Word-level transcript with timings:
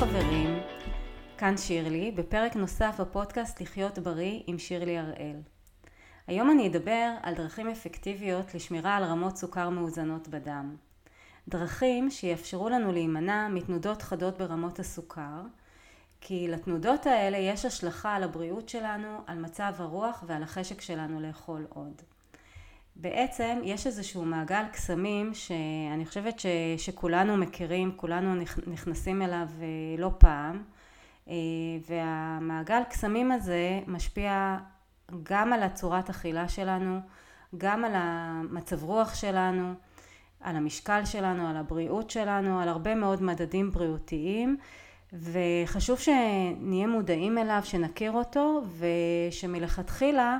חברים, 0.00 0.58
כאן 1.38 1.56
שירלי, 1.56 2.10
בפרק 2.10 2.56
נוסף 2.56 3.00
בפודקאסט 3.00 3.60
לחיות 3.60 3.98
בריא 3.98 4.40
עם 4.46 4.58
שירלי 4.58 4.98
הראל. 4.98 5.36
היום 6.26 6.50
אני 6.50 6.68
אדבר 6.68 7.14
על 7.22 7.34
דרכים 7.34 7.68
אפקטיביות 7.68 8.54
לשמירה 8.54 8.96
על 8.96 9.04
רמות 9.04 9.36
סוכר 9.36 9.68
מאוזנות 9.68 10.28
בדם. 10.28 10.76
דרכים 11.48 12.10
שיאפשרו 12.10 12.68
לנו 12.68 12.92
להימנע 12.92 13.48
מתנודות 13.48 14.02
חדות 14.02 14.38
ברמות 14.38 14.78
הסוכר, 14.78 15.42
כי 16.20 16.48
לתנודות 16.48 17.06
האלה 17.06 17.38
יש 17.38 17.64
השלכה 17.64 18.14
על 18.14 18.22
הבריאות 18.22 18.68
שלנו, 18.68 19.18
על 19.26 19.38
מצב 19.38 19.72
הרוח 19.76 20.24
ועל 20.26 20.42
החשק 20.42 20.80
שלנו 20.80 21.20
לאכול 21.20 21.66
עוד. 21.68 22.02
בעצם 22.96 23.58
יש 23.64 23.86
איזשהו 23.86 24.24
מעגל 24.24 24.64
קסמים 24.72 25.34
שאני 25.34 26.06
חושבת 26.06 26.40
ש, 26.40 26.46
שכולנו 26.76 27.36
מכירים, 27.36 27.92
כולנו 27.96 28.42
נכנסים 28.66 29.22
אליו 29.22 29.48
אה, 29.60 29.66
לא 29.98 30.10
פעם 30.18 30.62
אה, 31.28 31.34
והמעגל 31.88 32.82
קסמים 32.90 33.32
הזה 33.32 33.80
משפיע 33.86 34.58
גם 35.22 35.52
על 35.52 35.62
הצורת 35.62 36.10
אכילה 36.10 36.48
שלנו, 36.48 37.00
גם 37.58 37.84
על 37.84 37.92
המצב 37.94 38.84
רוח 38.84 39.14
שלנו, 39.14 39.74
על 40.40 40.56
המשקל 40.56 41.04
שלנו, 41.04 41.48
על 41.48 41.56
הבריאות 41.56 42.10
שלנו, 42.10 42.60
על 42.60 42.68
הרבה 42.68 42.94
מאוד 42.94 43.22
מדדים 43.22 43.70
בריאותיים 43.70 44.56
וחשוב 45.12 45.98
שנהיה 45.98 46.86
מודעים 46.86 47.38
אליו, 47.38 47.60
שנכיר 47.64 48.12
אותו 48.12 48.62
ושמלכתחילה 48.78 50.38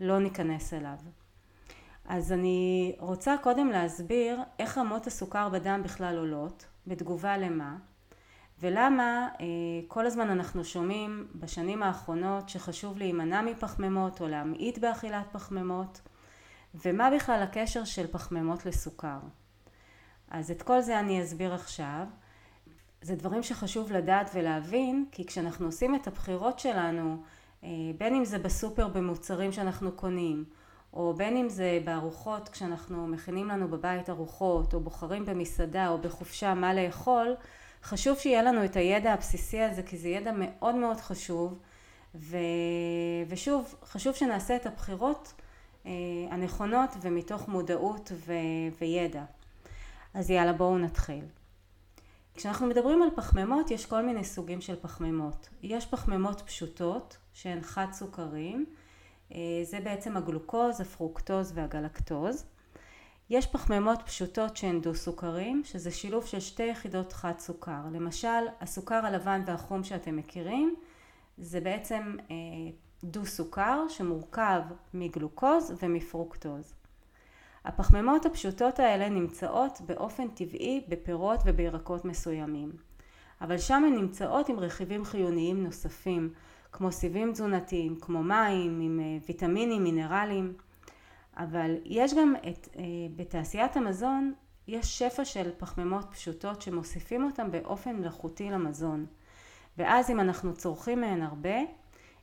לא 0.00 0.18
ניכנס 0.18 0.74
אליו. 0.74 0.96
אז 2.08 2.32
אני 2.32 2.94
רוצה 2.98 3.36
קודם 3.42 3.68
להסביר 3.68 4.40
איך 4.58 4.78
רמות 4.78 5.06
הסוכר 5.06 5.48
בדם 5.48 5.80
בכלל 5.84 6.18
עולות, 6.18 6.66
בתגובה 6.86 7.38
למה, 7.38 7.76
ולמה 8.60 9.28
אה, 9.40 9.46
כל 9.88 10.06
הזמן 10.06 10.30
אנחנו 10.30 10.64
שומעים 10.64 11.26
בשנים 11.34 11.82
האחרונות 11.82 12.48
שחשוב 12.48 12.98
להימנע 12.98 13.42
מפחמימות 13.42 14.20
או 14.20 14.28
להמעיט 14.28 14.78
באכילת 14.78 15.26
פחמימות, 15.32 16.00
ומה 16.74 17.10
בכלל 17.10 17.42
הקשר 17.42 17.84
של 17.84 18.06
פחמימות 18.06 18.66
לסוכר. 18.66 19.18
אז 20.30 20.50
את 20.50 20.62
כל 20.62 20.80
זה 20.80 21.00
אני 21.00 21.22
אסביר 21.22 21.54
עכשיו. 21.54 22.06
זה 23.02 23.16
דברים 23.16 23.42
שחשוב 23.42 23.92
לדעת 23.92 24.30
ולהבין, 24.34 25.06
כי 25.12 25.26
כשאנחנו 25.26 25.66
עושים 25.66 25.94
את 25.94 26.06
הבחירות 26.06 26.58
שלנו, 26.58 27.22
אה, 27.64 27.68
בין 27.98 28.14
אם 28.14 28.24
זה 28.24 28.38
בסופר 28.38 28.88
במוצרים 28.88 29.52
שאנחנו 29.52 29.92
קונים, 29.92 30.44
או 30.94 31.14
בין 31.16 31.36
אם 31.36 31.48
זה 31.48 31.78
בארוחות 31.84 32.48
כשאנחנו 32.48 33.06
מכינים 33.06 33.48
לנו 33.48 33.68
בבית 33.68 34.10
ארוחות 34.10 34.74
או 34.74 34.80
בוחרים 34.80 35.24
במסעדה 35.24 35.88
או 35.88 35.98
בחופשה 35.98 36.54
מה 36.54 36.74
לאכול 36.74 37.34
חשוב 37.82 38.18
שיהיה 38.18 38.42
לנו 38.42 38.64
את 38.64 38.76
הידע 38.76 39.12
הבסיסי 39.12 39.60
הזה 39.60 39.82
כי 39.82 39.98
זה 39.98 40.08
ידע 40.08 40.32
מאוד 40.34 40.74
מאוד 40.74 41.00
חשוב. 41.00 41.58
ו... 42.14 42.36
ושוב 43.28 43.74
חשוב 43.84 44.14
שנעשה 44.14 44.56
את 44.56 44.66
הבחירות 44.66 45.32
אה, 45.86 45.90
הנכונות 46.30 46.90
ומתוך 47.00 47.48
מודעות 47.48 48.12
ו... 48.14 48.32
וידע. 48.80 49.24
אז 50.14 50.30
יאללה 50.30 50.52
בואו 50.52 50.78
נתחיל. 50.78 51.24
כשאנחנו 52.34 52.66
מדברים 52.66 53.02
על 53.02 53.08
פחמימות 53.14 53.70
יש 53.70 53.86
כל 53.86 54.02
מיני 54.02 54.24
סוגים 54.24 54.60
של 54.60 54.76
פחמימות. 54.80 55.48
יש 55.62 55.86
פחמימות 55.86 56.40
פשוטות 56.40 57.16
שהן 57.32 57.62
חד 57.62 57.86
סוכרים 57.92 58.66
זה 59.62 59.80
בעצם 59.84 60.16
הגלוקוז, 60.16 60.80
הפרוקטוז 60.80 61.52
והגלקטוז. 61.54 62.44
יש 63.30 63.46
פחמימות 63.46 64.02
פשוטות 64.06 64.56
שהן 64.56 64.80
דו-סוכרים, 64.80 65.62
שזה 65.64 65.90
שילוב 65.90 66.26
של 66.26 66.40
שתי 66.40 66.62
יחידות 66.62 67.12
חד 67.12 67.38
סוכר. 67.38 67.80
למשל, 67.92 68.28
הסוכר 68.60 69.06
הלבן 69.06 69.42
והחום 69.46 69.84
שאתם 69.84 70.16
מכירים, 70.16 70.74
זה 71.38 71.60
בעצם 71.60 72.16
אה, 72.30 72.36
דו-סוכר 73.04 73.88
שמורכב 73.88 74.60
מגלוקוז 74.94 75.72
ומפרוקטוז. 75.82 76.74
הפחמימות 77.64 78.26
הפשוטות 78.26 78.78
האלה 78.78 79.08
נמצאות 79.08 79.80
באופן 79.86 80.28
טבעי 80.28 80.84
בפירות 80.88 81.40
ובירקות 81.44 82.04
מסוימים, 82.04 82.72
אבל 83.40 83.58
שם 83.58 83.84
הן 83.86 83.94
נמצאות 83.94 84.48
עם 84.48 84.60
רכיבים 84.60 85.04
חיוניים 85.04 85.64
נוספים, 85.64 86.32
כמו 86.76 86.92
סיבים 86.92 87.32
תזונתיים, 87.32 87.96
כמו 88.00 88.22
מים, 88.22 88.80
עם 88.80 89.00
אה, 89.00 89.18
ויטמינים, 89.28 89.82
מינרלים, 89.82 90.52
אבל 91.36 91.76
יש 91.84 92.14
גם 92.14 92.34
את, 92.48 92.68
אה, 92.76 92.82
בתעשיית 93.16 93.76
המזון, 93.76 94.32
יש 94.68 94.98
שפע 94.98 95.24
של 95.24 95.50
פחמימות 95.58 96.04
פשוטות 96.10 96.62
שמוסיפים 96.62 97.24
אותן 97.24 97.50
באופן 97.50 97.96
מלאכותי 97.96 98.50
למזון. 98.50 99.06
ואז 99.78 100.10
אם 100.10 100.20
אנחנו 100.20 100.54
צורכים 100.54 101.00
מהן 101.00 101.22
הרבה, 101.22 101.54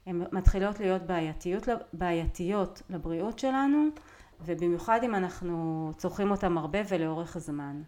הן 0.06 0.24
מתחילות 0.32 0.80
להיות 0.80 1.02
בעייתיות, 1.02 1.68
בעייתיות 1.94 2.82
לבריאות 2.90 3.40
שלנו, 3.40 3.88
ובמיוחד 4.46 5.00
אם 5.04 5.16
אנחנו 5.16 5.92
צורכים 5.98 6.32
אותן 6.32 6.58
הרבה 6.58 6.80
ולאורך 6.90 7.36
הזמן. 7.36 7.82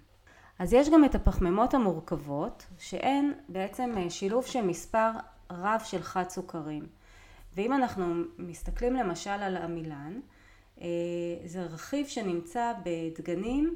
אז 0.59 0.73
יש 0.73 0.89
גם 0.89 1.05
את 1.05 1.15
הפחמימות 1.15 1.73
המורכבות, 1.73 2.65
שהן 2.77 3.31
בעצם 3.49 3.91
אה, 3.97 4.09
שילוב 4.09 4.45
של 4.45 4.61
מספר 4.61 5.09
רב 5.53 5.81
של 5.83 6.01
חד 6.01 6.29
סוכרים. 6.29 6.85
ואם 7.55 7.73
אנחנו 7.73 8.05
מסתכלים 8.37 8.93
למשל 8.93 9.29
על 9.29 9.57
עמילן, 9.57 10.19
אה, 10.81 10.87
זה 11.45 11.63
רכיב 11.63 12.07
שנמצא 12.07 12.73
בדגנים 12.85 13.75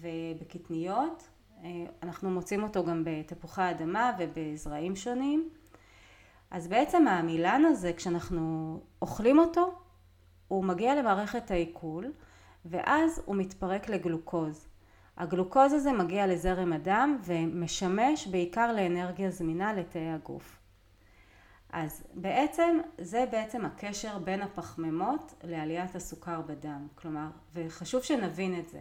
ובקטניות, 0.00 1.28
אה, 1.64 1.70
אנחנו 2.02 2.30
מוצאים 2.30 2.62
אותו 2.62 2.84
גם 2.84 3.02
בתפוחי 3.06 3.70
אדמה 3.70 4.12
ובזרעים 4.18 4.96
שונים. 4.96 5.48
אז 6.50 6.68
בעצם 6.68 7.06
העמילן 7.08 7.64
הזה, 7.64 7.92
כשאנחנו 7.92 8.80
אוכלים 9.02 9.38
אותו, 9.38 9.74
הוא 10.48 10.64
מגיע 10.64 10.94
למערכת 10.94 11.50
העיכול, 11.50 12.12
ואז 12.64 13.22
הוא 13.24 13.36
מתפרק 13.36 13.88
לגלוקוז. 13.88 14.68
הגלוקוז 15.16 15.72
הזה 15.72 15.92
מגיע 15.92 16.26
לזרם 16.26 16.72
הדם 16.72 17.18
ומשמש 17.24 18.26
בעיקר 18.26 18.72
לאנרגיה 18.72 19.30
זמינה 19.30 19.72
לתאי 19.72 20.10
הגוף. 20.10 20.61
אז 21.72 22.04
בעצם 22.14 22.78
זה 22.98 23.24
בעצם 23.30 23.64
הקשר 23.64 24.18
בין 24.18 24.42
הפחמימות 24.42 25.34
לעליית 25.44 25.94
הסוכר 25.94 26.40
בדם, 26.40 26.86
כלומר, 26.94 27.26
וחשוב 27.54 28.02
שנבין 28.02 28.58
את 28.58 28.68
זה. 28.68 28.80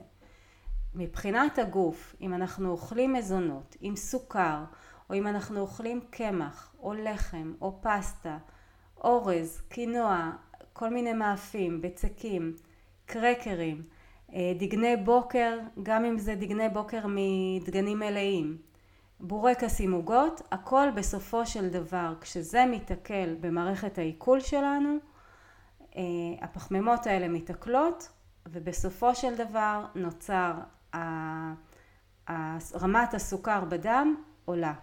מבחינת 0.95 1.59
הגוף, 1.59 2.15
אם 2.21 2.33
אנחנו 2.33 2.71
אוכלים 2.71 3.13
מזונות 3.13 3.75
עם 3.81 3.95
סוכר, 3.95 4.63
או 5.09 5.15
אם 5.15 5.27
אנחנו 5.27 5.59
אוכלים 5.59 6.01
קמח, 6.09 6.75
או 6.79 6.93
לחם, 6.93 7.53
או 7.61 7.79
פסטה, 7.81 8.37
אורז, 9.03 9.61
קינוע, 9.69 10.31
כל 10.73 10.89
מיני 10.89 11.13
מאפים, 11.13 11.81
בצקים, 11.81 12.55
קרקרים, 13.05 13.83
אה, 14.33 14.53
דגני 14.59 14.95
בוקר, 14.97 15.59
גם 15.83 16.05
אם 16.05 16.17
זה 16.17 16.35
דגני 16.35 16.69
בוקר 16.69 17.05
מדגנים 17.07 17.99
מלאים, 17.99 18.57
בורקסים 19.21 19.91
עוגות, 19.91 20.41
הכל 20.51 20.87
בסופו 20.95 21.45
של 21.45 21.69
דבר 21.69 22.13
כשזה 22.21 22.65
מתעכל 22.65 23.33
במערכת 23.39 23.97
העיכול 23.97 24.39
שלנו 24.39 24.97
אה, 25.95 26.01
הפחמימות 26.41 27.07
האלה 27.07 27.27
מתעכלות 27.27 28.09
ובסופו 28.47 29.15
של 29.15 29.35
דבר 29.35 29.85
נוצר 29.95 30.53
רמת 32.75 33.13
הסוכר 33.13 33.65
בדם 33.65 34.15
עולה. 34.45 34.73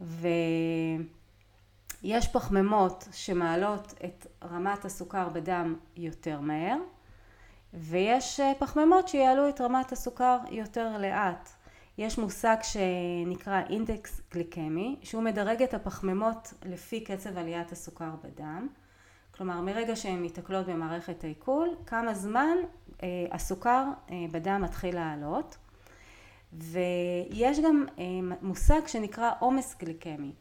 ויש 0.00 1.08
פחמימות 2.32 3.08
שמעלות 3.12 3.94
את 4.04 4.26
רמת 4.42 4.84
הסוכר 4.84 5.28
בדם 5.28 5.76
יותר 5.96 6.40
מהר 6.40 6.76
ויש 7.74 8.40
אה, 8.40 8.52
פחמימות 8.58 9.08
שיעלו 9.08 9.48
את 9.48 9.60
רמת 9.60 9.92
הסוכר 9.92 10.38
יותר 10.50 10.98
לאט 10.98 11.59
יש 12.00 12.18
מושג 12.18 12.56
שנקרא 12.62 13.60
אינדקס 13.70 14.20
גליקמי, 14.34 14.96
שהוא 15.02 15.22
מדרג 15.22 15.62
את 15.62 15.74
הפחמימות 15.74 16.54
לפי 16.64 17.04
קצב 17.04 17.38
עליית 17.38 17.72
הסוכר 17.72 18.10
בדם. 18.24 18.68
כלומר, 19.34 19.60
מרגע 19.60 19.96
שהן 19.96 20.22
מתקלות 20.22 20.66
במערכת 20.66 21.24
העיכול, 21.24 21.68
כמה 21.86 22.14
זמן 22.14 22.56
אה, 23.02 23.08
הסוכר 23.32 23.84
אה, 24.10 24.16
בדם 24.32 24.60
מתחיל 24.64 24.94
לעלות. 24.94 25.56
ויש 26.52 27.60
גם 27.64 27.86
אה, 27.98 28.04
מושג 28.42 28.80
שנקרא 28.86 29.30
עומס 29.38 29.76
גליקמי. 29.78 30.32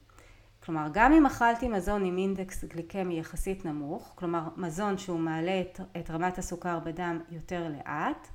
כלומר, 0.63 0.87
גם 0.93 1.13
אם 1.13 1.25
אכלתי 1.25 1.67
מזון 1.67 2.05
עם 2.05 2.17
אינדקס 2.17 2.63
גליקמי 2.63 3.19
יחסית 3.19 3.65
נמוך, 3.65 4.13
כלומר 4.15 4.41
מזון 4.57 4.97
שהוא 4.97 5.19
מעלה 5.19 5.61
את, 5.61 5.79
את 5.97 6.09
רמת 6.09 6.37
הסוכר 6.37 6.79
בדם 6.79 7.19
יותר 7.29 7.67
לאט, 7.69 8.27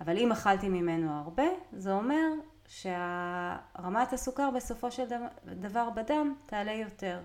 אבל 0.00 0.18
אם 0.18 0.32
אכלתי 0.32 0.68
ממנו 0.68 1.10
הרבה, 1.10 1.46
זה 1.72 1.92
אומר 1.92 2.26
שרמת 2.68 4.12
הסוכר 4.12 4.50
בסופו 4.50 4.90
של 4.90 5.04
דבר 5.44 5.90
בדם 5.90 6.34
תעלה 6.46 6.72
יותר. 6.72 7.20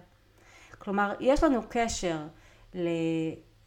כלומר, 0.80 1.14
יש 1.20 1.44
לנו 1.44 1.62
קשר 1.70 2.28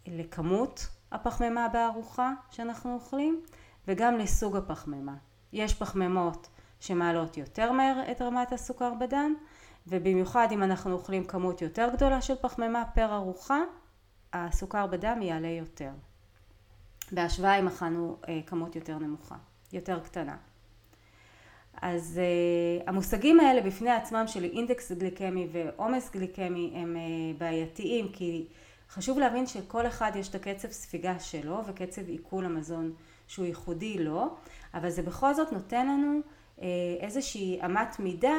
לכמות 0.07 0.87
הפחמימה 1.13 1.69
בארוחה 1.69 2.33
שאנחנו 2.51 2.95
אוכלים 2.95 3.43
וגם 3.89 4.19
לסוג 4.19 4.57
הפחמימה. 4.57 5.15
יש 5.53 5.75
פחמימות 5.75 6.49
שמעלות 6.81 7.37
יותר 7.37 7.73
מהר 7.73 8.03
את 8.11 8.23
רמת 8.23 8.53
הסוכר 8.53 8.95
בדם, 8.95 9.35
ובמיוחד 9.87 10.49
אם 10.53 10.63
אנחנו 10.63 10.93
אוכלים 10.93 11.25
כמות 11.25 11.63
יותר 11.63 11.89
גדולה 11.93 12.23
של 12.23 12.35
פחמימה 12.35 12.85
פר 12.95 13.15
ארוחה, 13.15 13.61
הסוכר 14.33 14.87
בדם 14.87 15.23
יעלה 15.23 15.49
יותר. 15.49 15.91
בהשוואה 17.13 17.59
אם 17.59 17.67
אכלנו 17.67 18.17
אה, 18.29 18.41
כמות 18.47 18.77
יותר 18.77 18.99
נמוכה, 18.99 19.37
יותר 19.73 20.01
קטנה. 20.01 20.37
אז 21.83 22.21
uh, 22.21 22.89
המושגים 22.89 23.41
האלה 23.41 23.61
בפני 23.61 23.91
עצמם 23.91 24.25
של 24.27 24.45
אינדקס 24.45 24.93
גליקמי 24.93 25.49
ועומס 25.53 26.11
גליקמי 26.11 26.73
הם 26.75 26.97
uh, 26.97 27.39
בעייתיים 27.39 28.09
כי 28.13 28.47
חשוב 28.91 29.19
להבין 29.19 29.47
שכל 29.47 29.87
אחד 29.87 30.13
יש 30.15 30.29
את 30.29 30.35
הקצב 30.35 30.71
ספיגה 30.71 31.19
שלו 31.19 31.61
וקצב 31.67 32.09
עיכול 32.09 32.45
המזון 32.45 32.93
שהוא 33.27 33.47
ייחודי 33.47 33.99
לו, 33.99 34.37
אבל 34.75 34.91
זה 34.91 35.03
בכל 35.03 35.35
זאת 35.35 35.53
נותן 35.53 35.87
לנו 35.87 36.21
uh, 36.21 36.63
איזושהי 37.01 37.61
אמת 37.65 38.01
מידה 38.01 38.37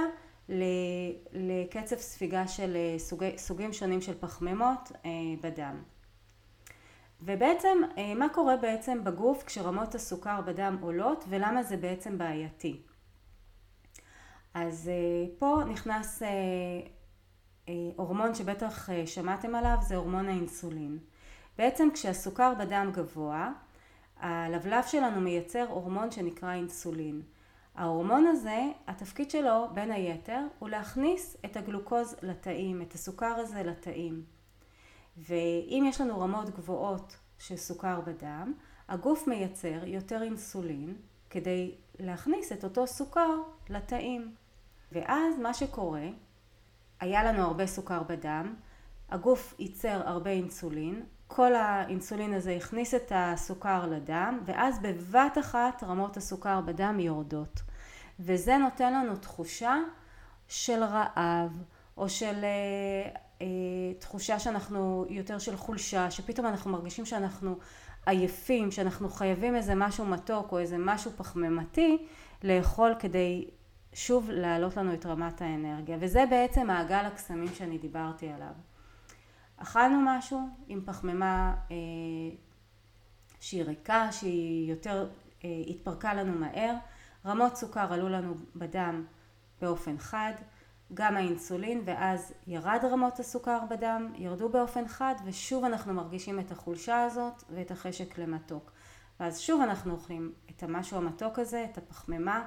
לקצב 1.34 1.96
ספיגה 1.96 2.48
של 2.48 2.78
סוגי, 2.98 3.38
סוגים 3.38 3.74
שונים 3.74 4.02
של 4.02 4.14
פחמימות 4.20 4.92
uh, 4.92 5.06
בדם. 5.42 5.76
ובעצם 7.22 7.78
מה 8.16 8.30
קורה 8.30 8.58
בעצם 8.58 9.04
בגוף 9.04 9.44
כשרמות 9.44 9.96
הסוכר 9.96 10.42
בדם 10.42 10.78
עולות 10.82 11.26
ולמה 11.30 11.64
זה 11.64 11.78
בעצם 11.78 12.18
בעייתי. 12.18 12.82
אז 14.56 14.90
אה, 14.90 15.28
פה 15.40 15.62
נכנס 15.70 16.24
אה, 16.24 16.28
אה, 17.70 17.74
הורמון 17.96 18.36
שבטח 18.36 18.90
שמעתם 19.06 19.56
עליו, 19.56 19.78
זה 19.82 19.96
הורמון 19.96 20.28
האינסולין. 20.28 20.98
בעצם 21.58 21.90
כשהסוכר 21.94 22.54
בדם 22.60 22.92
גבוה, 22.94 23.52
הלבלב 24.18 24.84
שלנו 24.84 25.22
מייצר 25.22 25.66
הורמון 25.70 26.12
שנקרא 26.12 26.54
אינסולין. 26.54 27.22
ההורמון 27.76 28.28
הזה, 28.28 28.64
התפקיד 28.88 29.32
שלו 29.32 29.68
בין 29.74 29.92
היתר 29.92 30.42
הוא 30.60 30.70
להכניס 30.70 31.38
את 31.46 31.58
הגלוקוז 31.58 32.16
לתאים, 32.22 32.82
את 32.82 32.94
הסוכר 32.94 33.36
הזה 33.38 33.64
לתאים. 33.64 34.24
ואם 35.18 35.86
יש 35.90 36.02
לנו 36.02 36.20
רמות 36.20 36.50
גבוהות 36.50 37.18
של 37.40 37.58
סוכר 37.58 38.02
בדם, 38.02 38.54
הגוף 38.90 39.28
מייצר 39.28 39.86
יותר 39.86 40.24
אינסולין 40.24 40.96
כדי 41.30 41.76
להכניס 42.00 42.52
את 42.52 42.64
אותו 42.64 42.88
סוכר 42.88 43.42
לתאים. 43.70 44.45
ואז 44.96 45.40
מה 45.40 45.54
שקורה, 45.54 46.08
היה 47.00 47.24
לנו 47.24 47.42
הרבה 47.42 47.68
סוכר 47.68 48.04
בדם, 48.04 48.56
הגוף 49.10 49.54
ייצר 49.60 50.02
הרבה 50.06 50.30
אינסולין, 50.30 51.04
כל 51.28 51.56
האינסולין 51.56 52.34
הזה 52.34 52.56
הכניס 52.56 52.94
את 52.94 53.12
הסוכר 53.16 53.86
לדם, 53.86 54.40
ואז 54.46 54.80
בבת 54.80 55.38
אחת 55.40 55.84
רמות 55.84 56.18
הסוכר 56.18 56.62
בדם 56.62 57.00
יורדות. 57.00 57.62
וזה 58.20 58.58
נותן 58.58 58.94
לנו 58.94 59.16
תחושה 59.16 59.76
של 60.48 60.84
רעב, 60.84 61.64
או 61.98 62.10
של 62.10 62.44
אה, 62.44 63.10
אה, 63.42 63.48
תחושה 64.00 64.40
שאנחנו, 64.40 65.06
יותר 65.10 65.40
של 65.40 65.58
חולשה, 65.58 66.12
שפתאום 66.12 66.48
אנחנו 66.48 66.72
מרגישים 66.72 67.06
שאנחנו 67.06 67.56
עייפים, 68.06 68.72
שאנחנו 68.72 69.10
חייבים 69.10 69.56
איזה 69.56 69.76
משהו 69.76 70.06
מתוק 70.06 70.52
או 70.52 70.60
איזה 70.60 70.76
משהו 70.80 71.12
פחמימתי 71.18 71.98
לאכול 72.44 72.96
כדי 73.00 73.50
שוב 73.96 74.30
להעלות 74.30 74.78
לנו 74.78 74.94
את 74.94 75.06
רמת 75.06 75.42
האנרגיה 75.42 75.98
וזה 76.00 76.26
בעצם 76.30 76.68
מעגל 76.68 77.06
הקסמים 77.06 77.54
שאני 77.54 77.78
דיברתי 77.78 78.30
עליו. 78.30 78.54
אכלנו 79.58 80.02
משהו 80.06 80.40
עם 80.68 80.82
פחמימה 80.86 81.56
אה, 81.72 81.76
שהיא 83.40 83.64
ריקה, 83.64 84.12
שהיא 84.12 84.72
יותר 84.72 85.10
אה, 85.44 85.50
התפרקה 85.68 86.14
לנו 86.14 86.40
מהר, 86.40 86.76
רמות 87.26 87.56
סוכר 87.56 87.94
עלו 87.94 88.10
לנו 88.10 88.34
בדם 88.56 89.06
באופן 89.62 89.98
חד, 89.98 90.34
גם 90.94 91.18
האינסולין 91.18 91.82
ואז 91.86 92.34
ירד 92.48 92.80
רמות 92.92 93.20
הסוכר 93.20 93.60
בדם, 93.70 94.14
ירדו 94.16 94.50
באופן 94.50 94.88
חד 94.88 95.16
ושוב 95.26 95.64
אנחנו 95.64 95.94
מרגישים 95.94 96.40
את 96.40 96.52
החולשה 96.52 97.04
הזאת 97.04 97.44
ואת 97.50 97.72
החשק 97.72 98.18
למתוק. 98.18 98.72
ואז 99.20 99.40
שוב 99.40 99.62
אנחנו 99.62 99.92
אוכלים 99.94 100.34
את 100.50 100.64
המשהו 100.64 100.98
המתוק 100.98 101.40
הזה, 101.40 101.68
את 101.72 101.78
הפחמימה 101.78 102.46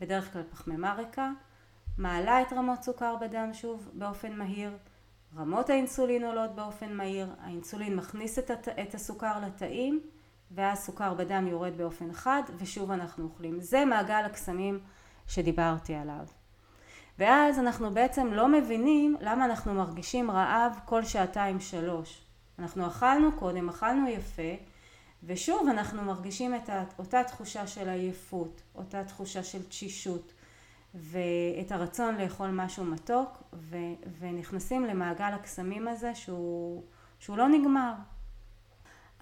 בדרך 0.00 0.32
כלל 0.32 0.42
פחמימה 0.50 0.94
ריקה, 0.94 1.30
מעלה 1.98 2.42
את 2.42 2.52
רמות 2.52 2.82
סוכר 2.82 3.16
בדם 3.16 3.50
שוב 3.52 3.90
באופן 3.92 4.32
מהיר, 4.32 4.76
רמות 5.36 5.70
האינסולין 5.70 6.24
עולות 6.24 6.54
באופן 6.54 6.92
מהיר, 6.92 7.34
האינסולין 7.40 7.96
מכניס 7.96 8.38
את, 8.38 8.50
הת... 8.50 8.68
את 8.68 8.94
הסוכר 8.94 9.40
לתאים 9.46 10.00
ואז 10.50 10.78
סוכר 10.78 11.14
בדם 11.14 11.46
יורד 11.46 11.76
באופן 11.76 12.12
חד 12.12 12.42
ושוב 12.58 12.90
אנחנו 12.90 13.24
אוכלים. 13.24 13.60
זה 13.60 13.84
מעגל 13.84 14.22
הקסמים 14.26 14.80
שדיברתי 15.26 15.94
עליו. 15.94 16.26
ואז 17.18 17.58
אנחנו 17.58 17.90
בעצם 17.90 18.32
לא 18.32 18.48
מבינים 18.48 19.16
למה 19.20 19.44
אנחנו 19.44 19.74
מרגישים 19.74 20.30
רעב 20.30 20.78
כל 20.84 21.04
שעתיים 21.04 21.60
שלוש. 21.60 22.24
אנחנו 22.58 22.86
אכלנו 22.86 23.32
קודם, 23.32 23.68
אכלנו 23.68 24.08
יפה, 24.08 24.52
ושוב 25.24 25.68
אנחנו 25.68 26.02
מרגישים 26.02 26.54
את 26.54 26.70
אותה 26.98 27.24
תחושה 27.24 27.66
של 27.66 27.88
עייפות, 27.88 28.62
אותה 28.74 29.04
תחושה 29.04 29.42
של 29.42 29.62
תשישות 29.62 30.32
ואת 30.94 31.72
הרצון 31.72 32.16
לאכול 32.16 32.48
משהו 32.50 32.84
מתוק 32.84 33.42
ו, 33.52 33.76
ונכנסים 34.18 34.84
למעגל 34.84 35.30
הקסמים 35.34 35.88
הזה 35.88 36.14
שהוא, 36.14 36.82
שהוא 37.18 37.36
לא 37.36 37.48
נגמר. 37.48 37.92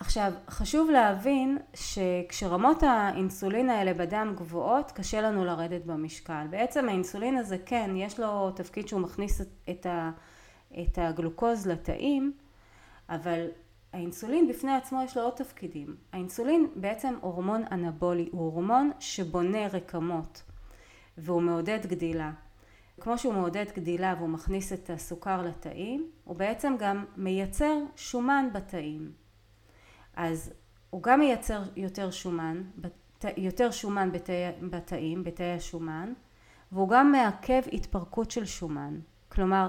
עכשיו 0.00 0.32
חשוב 0.50 0.90
להבין 0.90 1.58
שכשרמות 1.74 2.82
האינסולין 2.82 3.70
האלה 3.70 3.94
בדם 3.94 4.32
גבוהות 4.36 4.92
קשה 4.92 5.20
לנו 5.20 5.44
לרדת 5.44 5.84
במשקל. 5.84 6.46
בעצם 6.50 6.88
האינסולין 6.88 7.36
הזה 7.36 7.56
כן 7.66 7.90
יש 7.96 8.20
לו 8.20 8.50
תפקיד 8.50 8.88
שהוא 8.88 9.00
מכניס 9.00 9.40
את, 9.70 9.86
ה, 9.86 10.10
את 10.82 10.98
הגלוקוז 10.98 11.66
לתאים 11.66 12.32
אבל 13.08 13.46
האינסולין 13.92 14.48
בפני 14.48 14.72
עצמו 14.72 15.02
יש 15.02 15.16
לו 15.16 15.22
עוד 15.22 15.32
תפקידים. 15.32 15.96
האינסולין 16.12 16.66
בעצם 16.76 17.14
הורמון 17.20 17.62
אנבולי, 17.72 18.28
הוא 18.32 18.40
הורמון 18.40 18.90
שבונה 19.00 19.66
רקמות 19.66 20.42
והוא 21.18 21.42
מעודד 21.42 21.86
גדילה. 21.86 22.32
כמו 23.00 23.18
שהוא 23.18 23.34
מעודד 23.34 23.64
גדילה 23.76 24.14
והוא 24.18 24.28
מכניס 24.28 24.72
את 24.72 24.90
הסוכר 24.90 25.42
לתאים, 25.42 26.10
הוא 26.24 26.36
בעצם 26.36 26.74
גם 26.78 27.04
מייצר 27.16 27.78
שומן 27.96 28.48
בתאים. 28.52 29.12
אז 30.16 30.52
הוא 30.90 31.02
גם 31.02 31.20
מייצר 31.20 31.62
יותר 31.76 32.10
שומן, 32.10 32.62
יותר 33.36 33.70
שומן 33.70 34.10
בתאים, 34.70 35.24
בתאי 35.24 35.52
השומן, 35.52 36.12
והוא 36.72 36.88
גם 36.88 37.12
מעכב 37.12 37.62
התפרקות 37.72 38.30
של 38.30 38.44
שומן. 38.44 39.00
כלומר, 39.28 39.68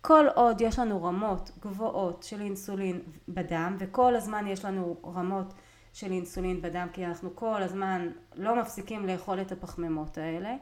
כל 0.00 0.26
עוד 0.34 0.60
יש 0.60 0.78
לנו 0.78 1.04
רמות 1.04 1.50
גבוהות 1.60 2.22
של 2.22 2.40
אינסולין 2.40 3.00
בדם 3.28 3.76
וכל 3.78 4.16
הזמן 4.16 4.46
יש 4.46 4.64
לנו 4.64 4.96
רמות 5.04 5.54
של 5.92 6.12
אינסולין 6.12 6.62
בדם 6.62 6.86
כי 6.92 7.06
אנחנו 7.06 7.36
כל 7.36 7.62
הזמן 7.62 8.08
לא 8.34 8.60
מפסיקים 8.60 9.06
לאכול 9.06 9.40
את 9.40 9.52
הפחמימות 9.52 10.18
האלה 10.18 10.56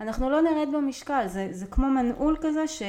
אנחנו 0.00 0.30
לא 0.30 0.42
נרד 0.42 0.68
במשקל. 0.72 1.26
זה, 1.26 1.48
זה 1.50 1.66
כמו 1.66 1.86
מנעול 1.86 2.36
כזה 2.40 2.68
ש, 2.68 2.82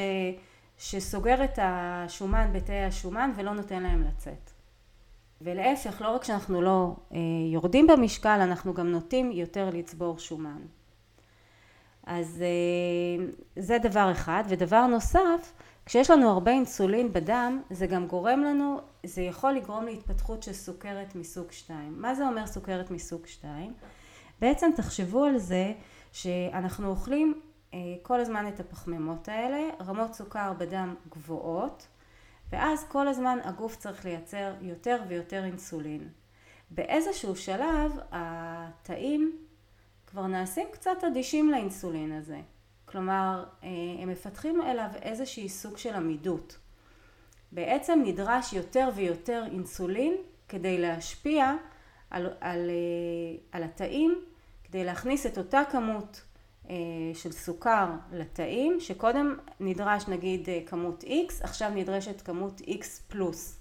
שסוגר 0.78 1.44
את 1.44 1.60
השומן 1.62 2.50
בתאי 2.54 2.84
השומן 2.84 3.32
ולא 3.36 3.54
נותן 3.54 3.84
להם 3.84 4.04
לצאת. 4.04 4.52
ולהפך 5.42 6.02
לא 6.02 6.16
רק 6.16 6.24
שאנחנו 6.24 6.62
לא 6.62 6.96
אה, 7.12 7.18
יורדים 7.54 7.88
במשקל 7.88 8.40
אנחנו 8.42 8.74
גם 8.74 8.88
נוטים 8.92 9.32
יותר 9.32 9.70
לצבור 9.74 10.20
שומן. 10.20 10.62
אז 12.06 12.44
אה, 12.44 13.26
זה 13.56 13.78
דבר 13.78 14.12
אחד. 14.12 14.44
ודבר 14.50 14.86
נוסף 14.86 15.54
כשיש 15.90 16.10
לנו 16.10 16.30
הרבה 16.30 16.52
אינסולין 16.52 17.14
בדם 17.14 17.62
זה 17.70 17.88
גם 17.88 18.08
גורם 18.08 18.44
לנו, 18.44 18.80
זה 19.06 19.22
יכול 19.22 19.52
לגרום 19.52 19.86
להתפתחות 19.86 20.44
של 20.44 20.54
סוכרת 20.54 21.16
מסוג 21.16 21.52
2. 21.52 22.02
מה 22.02 22.16
זה 22.16 22.28
אומר 22.28 22.48
סוכרת 22.48 22.92
מסוג 22.92 23.26
2? 23.26 23.74
בעצם 24.42 24.72
תחשבו 24.76 25.24
על 25.24 25.38
זה 25.38 25.74
שאנחנו 26.12 26.88
אוכלים 26.90 27.42
אה, 27.74 27.80
כל 28.02 28.20
הזמן 28.20 28.48
את 28.48 28.60
הפחמימות 28.60 29.28
האלה, 29.28 29.70
רמות 29.88 30.14
סוכר 30.14 30.54
בדם 30.58 30.96
גבוהות 31.10 31.88
ואז 32.50 32.86
כל 32.88 33.08
הזמן 33.08 33.40
הגוף 33.44 33.76
צריך 33.76 34.06
לייצר 34.06 34.54
יותר 34.62 35.02
ויותר 35.08 35.44
אינסולין. 35.46 36.08
באיזשהו 36.72 37.36
שלב 37.36 37.92
התאים 38.12 39.38
כבר 40.08 40.28
נעשים 40.28 40.68
קצת 40.72 41.04
אדישים 41.08 41.52
לאינסולין 41.52 42.12
הזה. 42.12 42.40
כלומר 42.92 43.44
אה, 43.64 43.70
הם 44.00 44.10
מפתחים 44.10 44.62
אליו 44.62 44.90
איזשהי 45.02 45.50
סוג 45.50 45.78
של 45.78 45.96
עמידות. 45.96 46.58
בעצם 47.52 48.02
נדרש 48.06 48.54
יותר 48.54 48.90
ויותר 48.96 49.44
אינסולין 49.52 50.16
כדי 50.48 50.78
להשפיע 50.78 51.54
על, 52.10 52.26
על, 52.42 52.70
אה, 52.70 53.38
על 53.52 53.64
התאים, 53.64 54.22
כדי 54.64 54.84
להכניס 54.84 55.26
את 55.26 55.38
אותה 55.38 55.62
כמות 55.72 56.22
אה, 56.70 56.76
של 57.14 57.32
סוכר 57.32 57.88
לתאים, 58.12 58.80
שקודם 58.80 59.38
נדרש 59.60 60.08
נגיד 60.08 60.50
כמות 60.66 61.04
X, 61.04 61.44
עכשיו 61.44 61.72
נדרשת 61.76 62.22
כמות 62.22 62.62
X 62.62 62.84
פלוס. 63.08 63.56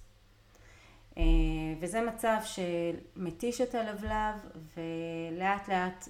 וזה 1.81 2.01
מצב 2.01 2.37
שמתיש 2.45 3.61
את 3.61 3.75
הלבלב 3.75 4.35
ולאט 4.77 5.69
לאט 5.69 6.09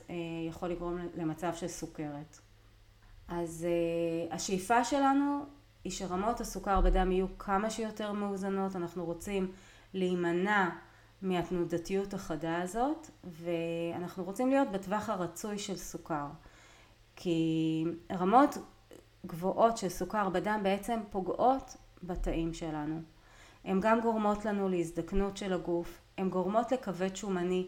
יכול 0.49 0.69
לגרום 0.69 0.99
למצב 1.15 1.55
של 1.55 1.69
סוכרת. 1.69 2.39
אז 3.28 3.66
השאיפה 4.30 4.85
שלנו 4.85 5.44
היא 5.85 5.92
שרמות 5.92 6.40
הסוכר 6.40 6.80
בדם 6.80 7.12
יהיו 7.12 7.26
כמה 7.38 7.70
שיותר 7.70 8.12
מאוזנות, 8.12 8.76
אנחנו 8.76 9.04
רוצים 9.04 9.52
להימנע 9.94 10.68
מהתנודתיות 11.23 12.14
החדה 12.14 12.62
הזאת 12.62 13.11
ואנחנו 13.25 14.25
רוצים 14.25 14.49
להיות 14.49 14.68
בטווח 14.70 15.08
הרצוי 15.08 15.58
של 15.58 15.76
סוכר. 15.76 16.26
כי 17.16 17.85
רמות 18.12 18.58
גבוהות 19.26 19.76
של 19.76 19.88
סוכר 19.88 20.28
בדם 20.28 20.61
בעצם 20.62 21.00
פוגעות 21.11 21.76
בתאים 22.02 22.54
שלנו. 22.54 23.00
הן 23.64 23.80
גם 23.80 24.00
גורמות 24.00 24.44
לנו 24.44 24.68
להזדקנות 24.68 25.37
של 25.37 25.52
הגוף, 25.52 26.00
הן 26.18 26.28
גורמות 26.28 26.73
לכבד 26.73 27.16
שומני. 27.16 27.66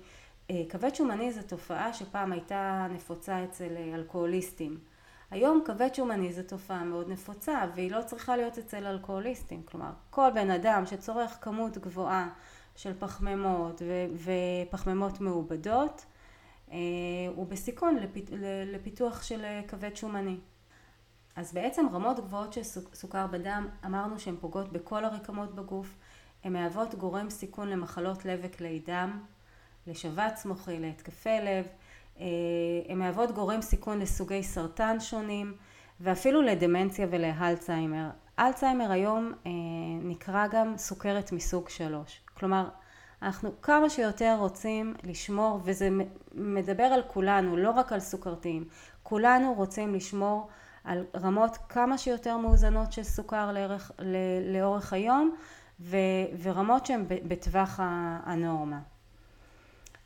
אה, 0.50 0.62
כבד 0.68 0.94
שומני 0.94 1.32
זו 1.32 1.40
תופעה 1.42 1.92
שפעם 1.92 2.32
הייתה 2.32 2.86
נפוצה 2.90 3.44
אצל 3.44 3.76
אלכוהוליסטים 3.94 4.78
היום 5.30 5.62
כבד 5.64 5.94
שומני 5.94 6.32
זו 6.32 6.42
תופעה 6.42 6.84
מאוד 6.84 7.08
נפוצה 7.08 7.64
והיא 7.74 7.90
לא 7.90 8.02
צריכה 8.02 8.36
להיות 8.36 8.58
אצל 8.58 8.86
אלכוהוליסטים 8.86 9.62
כלומר 9.62 9.90
כל 10.10 10.30
בן 10.34 10.50
אדם 10.50 10.86
שצורך 10.86 11.38
כמות 11.40 11.78
גבוהה 11.78 12.28
של 12.76 12.92
פחמימות 12.98 13.82
ופחמימות 14.24 15.20
מעובדות 15.20 16.04
אה, 16.70 16.76
הוא 17.36 17.46
בסיכון 17.46 17.96
לפיתוח 18.66 19.22
של 19.22 19.44
כבד 19.68 19.96
שומני. 19.96 20.36
אז 21.36 21.52
בעצם 21.52 21.86
רמות 21.92 22.20
גבוהות 22.20 22.52
של 22.52 22.62
סוכר 22.94 23.26
בדם 23.26 23.68
אמרנו 23.86 24.18
שהן 24.18 24.36
פוגעות 24.40 24.72
בכל 24.72 25.04
הרקמות 25.04 25.54
בגוף, 25.54 25.96
הן 26.44 26.52
מהוות 26.52 26.94
גורם 26.94 27.30
סיכון 27.30 27.68
למחלות 27.68 28.24
לב 28.24 28.40
וכלי 28.42 28.82
דם, 28.86 29.20
לשבץ 29.86 30.44
מוחי, 30.44 30.78
להתקפי 30.78 31.38
לב, 31.42 31.66
הן 32.88 32.98
מהוות 32.98 33.32
גורם 33.32 33.62
סיכון 33.62 33.98
לסוגי 33.98 34.42
סרטן 34.42 35.00
שונים 35.00 35.54
ואפילו 36.00 36.42
לדמנציה 36.42 37.06
ולאלצהיימר. 37.10 38.10
אלצהיימר 38.38 38.90
היום 38.90 39.32
נקרא 40.02 40.46
גם 40.46 40.76
סוכרת 40.76 41.32
מסוג 41.32 41.68
שלוש. 41.68 42.20
כלומר, 42.34 42.68
אנחנו 43.22 43.50
כמה 43.62 43.90
שיותר 43.90 44.36
רוצים 44.38 44.94
לשמור, 45.02 45.60
וזה 45.64 45.88
מדבר 46.34 46.84
על 46.84 47.02
כולנו, 47.06 47.56
לא 47.56 47.70
רק 47.70 47.92
על 47.92 48.00
סוכרתיים, 48.00 48.64
כולנו 49.02 49.54
רוצים 49.54 49.94
לשמור 49.94 50.48
על 50.84 51.04
רמות 51.16 51.56
כמה 51.68 51.98
שיותר 51.98 52.36
מאוזנות 52.36 52.92
של 52.92 53.02
סוכר 53.02 53.52
לאורך, 53.52 53.92
לאורך 54.52 54.92
היום, 54.92 55.36
ו, 55.80 55.96
ורמות 56.42 56.86
שהן 56.86 57.04
בטווח 57.08 57.80
הנורמה. 58.24 58.78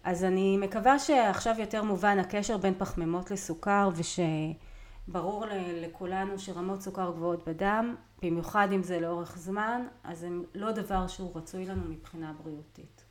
אז 0.04 0.24
אני 0.24 0.56
מקווה 0.56 0.98
שעכשיו 0.98 1.54
יותר 1.58 1.82
מובן 1.82 2.18
הקשר 2.18 2.56
בין 2.56 2.74
פחמימות 2.78 3.30
לסוכר 3.30 3.90
ושברור 3.94 5.44
לכולנו 5.82 6.38
שרמות 6.38 6.82
סוכר 6.82 7.10
גבוהות 7.10 7.48
בדם 7.48 7.94
במיוחד 8.22 8.68
אם 8.72 8.82
זה 8.82 9.00
לאורך 9.00 9.38
זמן, 9.38 9.86
אז 10.04 10.18
זה 10.18 10.28
לא 10.54 10.72
דבר 10.72 11.06
שהוא 11.06 11.30
רצוי 11.34 11.66
לנו 11.66 11.82
מבחינה 11.88 12.32
בריאותית. 12.42 13.04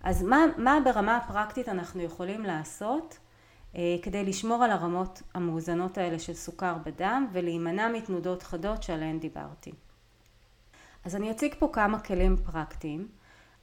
אז 0.00 0.22
מה, 0.22 0.38
מה 0.56 0.78
ברמה 0.84 1.16
הפרקטית 1.16 1.68
אנחנו 1.68 2.02
יכולים 2.02 2.42
לעשות 2.42 3.18
אה, 3.76 3.96
כדי 4.02 4.24
לשמור 4.24 4.64
על 4.64 4.70
הרמות 4.70 5.22
המאוזנות 5.34 5.98
האלה 5.98 6.18
של 6.18 6.34
סוכר 6.34 6.76
בדם 6.84 7.26
ולהימנע 7.32 7.88
מתנודות 7.88 8.42
חדות 8.42 8.82
שעליהן 8.82 9.18
דיברתי. 9.18 9.72
אז 11.04 11.16
אני 11.16 11.30
אציג 11.30 11.54
פה 11.58 11.70
כמה 11.72 12.00
כלים 12.00 12.36
פרקטיים, 12.36 13.08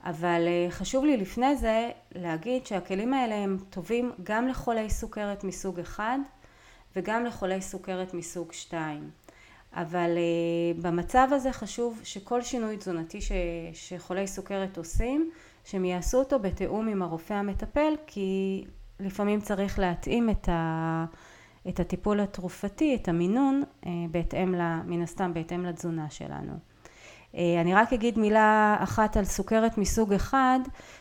אבל 0.06 0.48
אה, 0.48 0.72
חשוב 0.72 1.06
לי 1.06 1.18
לפני 1.18 1.56
זה 1.56 1.90
להגיד 2.16 2.66
שהכלים 2.66 3.14
האלה 3.14 3.36
הם 3.36 3.58
טובים 3.70 4.12
גם 4.24 4.48
לחולי 4.48 4.90
סוכרת 4.90 5.44
מסוג 5.44 5.80
אחד 5.80 6.20
וגם 6.96 7.26
לחולי 7.26 7.62
סוכרת 7.62 8.14
מסוג 8.14 8.52
שתיים. 8.52 9.10
אבל 9.76 10.10
uh, 10.16 10.82
במצב 10.82 11.28
הזה 11.32 11.52
חשוב 11.52 12.00
שכל 12.04 12.42
שינוי 12.42 12.78
תזונתי 12.78 13.22
ש, 13.22 13.32
שחולי 13.74 14.28
סוכרת 14.28 14.78
עושים, 14.78 15.32
שהם 15.64 15.86
יעשו 15.86 16.18
אותו 16.18 16.40
בתיאום 16.40 16.88
עם 16.88 17.02
הרופא 17.02 17.34
המטפל, 17.34 17.94
כי 18.08 18.64
לפעמים 19.00 19.42
צריך 19.42 19.80
להתאים 19.80 20.30
את, 20.30 20.50
ה, 20.50 21.06
את 21.70 21.80
הטיפול 21.80 22.20
התרופתי, 22.20 22.96
את 22.96 23.08
המינון, 23.08 23.64
uh, 23.64 23.88
בהתאם, 24.12 24.56
מן 24.86 25.02
הסתם 25.02 25.34
בהתאם 25.34 25.66
לתזונה 25.66 26.10
שלנו. 26.10 26.54
Uh, 27.36 27.38
אני 27.62 27.74
רק 27.76 27.94
אגיד 27.94 28.20
מילה 28.20 28.78
אחת 28.80 29.18
על 29.18 29.26
סוכרת 29.26 29.78
מסוג 29.78 30.14
אחד. 30.14 30.60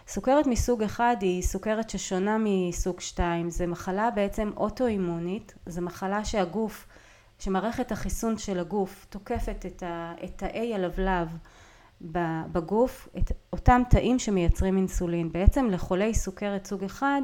סוכרת 0.09 0.47
מסוג 0.47 0.83
אחד 0.83 1.17
היא 1.21 1.43
סוכרת 1.43 1.91
ששונה 1.91 2.37
מסוג 2.41 3.01
שתיים. 3.01 3.51
זה 3.51 3.67
מחלה 3.67 4.11
בעצם 4.11 4.51
אוטואימונית, 4.57 5.55
זו 5.67 5.83
מחלה 5.83 6.25
שהגוף 6.25 6.87
שמערכת 7.39 7.93
החיסון 7.93 8.39
של 8.39 8.59
הגוף 8.59 9.07
תוקפת 9.11 9.67
את, 9.67 9.83
ה, 9.83 10.15
את 10.25 10.31
תאי 10.37 10.75
הלבלב 10.75 11.39
בגוף, 12.53 13.09
את 13.19 13.33
אותם 13.53 13.83
תאים 13.91 14.19
שמייצרים 14.19 14.77
אינסולין. 14.77 15.33
בעצם 15.33 15.71
לחולי 15.71 16.15
סוכרת 16.15 16.67
סוג 16.67 16.85
אחד 16.85 17.23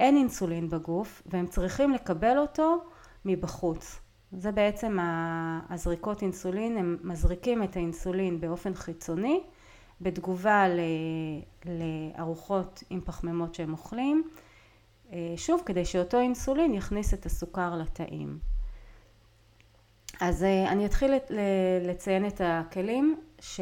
אין 0.00 0.16
אינסולין 0.16 0.70
בגוף 0.70 1.22
והם 1.26 1.46
צריכים 1.46 1.90
לקבל 1.90 2.38
אותו 2.38 2.84
מבחוץ. 3.24 4.01
זה 4.38 4.52
בעצם 4.52 4.98
הזריקות 5.70 6.22
אינסולין, 6.22 6.76
הם 6.76 6.96
מזריקים 7.02 7.62
את 7.62 7.76
האינסולין 7.76 8.40
באופן 8.40 8.74
חיצוני 8.74 9.40
בתגובה 10.00 10.66
לארוחות 11.64 12.82
עם 12.90 13.00
פחמימות 13.00 13.54
שהם 13.54 13.72
אוכלים, 13.72 14.28
אה, 15.12 15.34
שוב 15.36 15.62
כדי 15.66 15.84
שאותו 15.84 16.20
אינסולין 16.20 16.74
יכניס 16.74 17.14
את 17.14 17.26
הסוכר 17.26 17.74
לתאים. 17.76 18.38
אז 20.20 20.44
אה, 20.44 20.72
אני 20.72 20.86
אתחיל 20.86 21.12
לציין 21.82 22.26
את 22.26 22.40
הכלים 22.44 23.16
ש... 23.40 23.60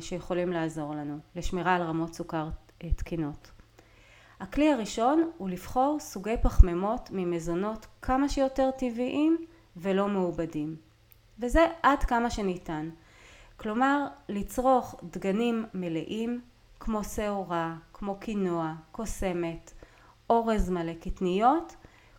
שיכולים 0.00 0.52
לעזור 0.52 0.94
לנו 0.94 1.18
לשמירה 1.36 1.74
על 1.74 1.82
רמות 1.82 2.14
סוכר 2.14 2.48
אה, 2.84 2.90
תקינות. 2.92 3.50
הכלי 4.40 4.72
הראשון 4.72 5.30
הוא 5.38 5.48
לבחור 5.48 5.96
סוגי 6.00 6.36
פחמימות 6.42 7.08
ממזונות 7.12 7.86
כמה 8.02 8.28
שיותר 8.28 8.70
טבעיים 8.78 9.38
ולא 9.76 10.08
מעובדים 10.08 10.76
וזה 11.38 11.66
עד 11.82 12.04
כמה 12.04 12.30
שניתן 12.30 12.90
כלומר 13.56 14.06
לצרוך 14.28 15.00
דגנים 15.02 15.66
מלאים 15.74 16.40
כמו 16.80 17.04
שעורה, 17.04 17.76
כמו 17.92 18.16
קינוע, 18.16 18.72
קוסמת, 18.92 19.72
אורז 20.30 20.70
מלא, 20.70 20.92
קטניות 20.94 21.76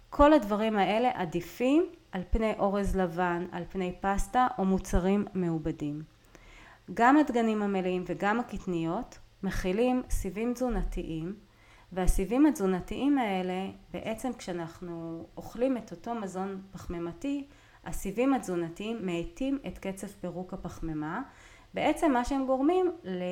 כל 0.10 0.34
הדברים 0.34 0.78
האלה 0.78 1.12
עדיפים 1.14 1.86
על 2.12 2.22
פני 2.30 2.54
אורז 2.60 2.96
לבן, 2.96 3.46
על 3.52 3.64
פני 3.70 3.96
פסטה 4.02 4.48
או 4.58 4.66
מוצרים 4.66 5.26
מעובדים. 5.34 6.04
גם 6.94 7.18
הדגנים 7.18 7.62
המלאים 7.62 8.04
וגם 8.08 8.40
הקטניות 8.40 9.20
מכילים 9.44 10.04
סיבים 10.10 10.54
תזונתיים 10.54 11.36
והסיבים 11.92 12.46
התזונתיים 12.46 13.18
האלה 13.18 13.70
בעצם 13.94 14.34
כשאנחנו 14.34 15.26
אוכלים 15.38 15.78
את 15.78 15.92
אותו 15.92 16.16
מזון 16.16 16.62
פחמימתי 16.72 17.48
הסיבים 17.86 18.34
התזונתיים 18.34 19.06
מאטים 19.06 19.60
את 19.68 19.78
קצב 19.78 20.08
פירוק 20.08 20.54
הפחמימה 20.54 21.22
בעצם 21.74 22.12
מה 22.12 22.26
שהם 22.26 22.46
גורמים 22.46 22.92
ל... 23.04 23.24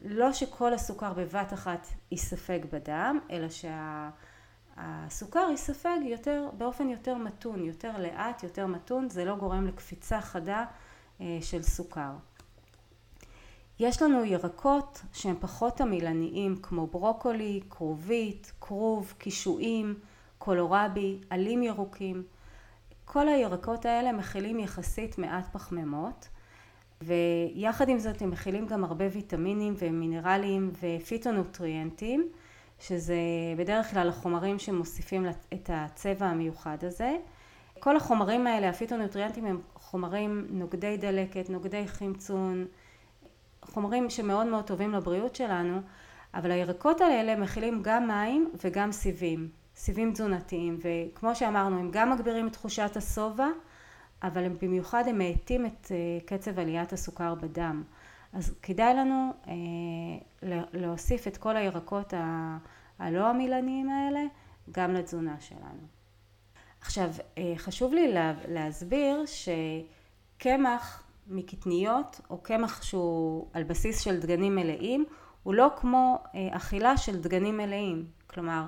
לא 0.00 0.32
שכל 0.32 0.74
הסוכר 0.74 1.12
בבת 1.12 1.52
אחת 1.52 1.86
ייספג 2.10 2.58
בדם 2.72 3.18
אלא 3.30 3.48
שה... 3.48 4.10
הסוכר 4.76 5.46
ייספג 5.50 5.98
יותר, 6.02 6.48
באופן 6.58 6.88
יותר 6.88 7.14
מתון, 7.14 7.64
יותר 7.64 7.98
לאט, 7.98 8.42
יותר 8.42 8.66
מתון, 8.66 9.08
זה 9.08 9.24
לא 9.24 9.36
גורם 9.36 9.66
לקפיצה 9.66 10.20
חדה 10.20 10.64
אה, 11.20 11.38
של 11.40 11.62
סוכר. 11.62 12.10
יש 13.78 14.02
לנו 14.02 14.24
ירקות 14.24 15.02
שהם 15.12 15.36
פחות 15.40 15.80
עמילניים 15.80 16.56
כמו 16.62 16.86
ברוקולי, 16.86 17.60
כרובית, 17.70 18.52
כרוב, 18.60 19.14
קישואים, 19.18 19.94
קולורבי, 20.38 21.20
עלים 21.30 21.62
ירוקים. 21.62 22.22
כל 23.04 23.28
הירקות 23.28 23.86
האלה 23.86 24.12
מכילים 24.12 24.58
יחסית 24.58 25.18
מעט 25.18 25.44
פחמימות 25.52 26.28
ויחד 27.02 27.88
עם 27.88 27.98
זאת 27.98 28.22
הם 28.22 28.30
מכילים 28.30 28.66
גם 28.66 28.84
הרבה 28.84 29.04
ויטמינים 29.12 29.74
ומינרלים 29.78 30.72
ופיטונוטריאנטים 30.82 32.28
שזה 32.80 33.16
בדרך 33.56 33.90
כלל 33.90 34.08
החומרים 34.08 34.58
שמוסיפים 34.58 35.26
את 35.54 35.70
הצבע 35.72 36.26
המיוחד 36.26 36.84
הזה. 36.84 37.16
כל 37.80 37.96
החומרים 37.96 38.46
האלה, 38.46 38.68
הפיטונוטריאנטים 38.68 39.44
הם 39.44 39.60
חומרים 39.74 40.46
נוגדי 40.50 40.96
דלקת, 40.96 41.50
נוגדי 41.50 41.88
חמצון, 41.88 42.66
חומרים 43.72 44.10
שמאוד 44.10 44.46
מאוד 44.46 44.64
טובים 44.64 44.92
לבריאות 44.92 45.36
שלנו, 45.36 45.80
אבל 46.34 46.50
הירקות 46.50 47.00
האלה 47.00 47.36
מכילים 47.36 47.82
גם 47.82 48.08
מים 48.08 48.50
וגם 48.64 48.92
סיבים, 48.92 49.48
סיבים 49.76 50.12
תזונתיים, 50.12 50.78
וכמו 50.82 51.34
שאמרנו 51.34 51.78
הם 51.78 51.90
גם 51.90 52.12
מגבירים 52.12 52.46
את 52.46 52.52
תחושת 52.52 52.96
השובע, 52.96 53.48
אבל 54.22 54.44
הם 54.44 54.56
במיוחד 54.62 55.04
הם 55.08 55.18
מאטים 55.18 55.66
את 55.66 55.86
אה, 55.90 55.96
קצב 56.26 56.58
עליית 56.58 56.92
הסוכר 56.92 57.34
בדם. 57.34 57.82
אז 58.32 58.54
כדאי 58.62 58.94
לנו 58.94 59.32
להוסיף 60.72 61.26
את 61.26 61.36
כל 61.36 61.56
הירקות 61.56 62.14
הלא 62.98 63.26
עמילניים 63.26 63.88
האלה 63.88 64.20
גם 64.70 64.94
לתזונה 64.94 65.36
שלנו. 65.40 65.86
עכשיו, 66.80 67.10
חשוב 67.56 67.94
לי 67.94 68.14
להסביר 68.48 69.24
שקמח 69.26 71.05
מקטניות 71.28 72.20
או 72.30 72.38
קמח 72.38 72.82
שהוא 72.82 73.46
על 73.52 73.62
בסיס 73.64 74.00
של 74.00 74.20
דגנים 74.20 74.54
מלאים 74.54 75.04
הוא 75.42 75.54
לא 75.54 75.70
כמו 75.76 76.18
אכילה 76.50 76.96
של 76.96 77.20
דגנים 77.20 77.56
מלאים. 77.56 78.06
כלומר, 78.26 78.66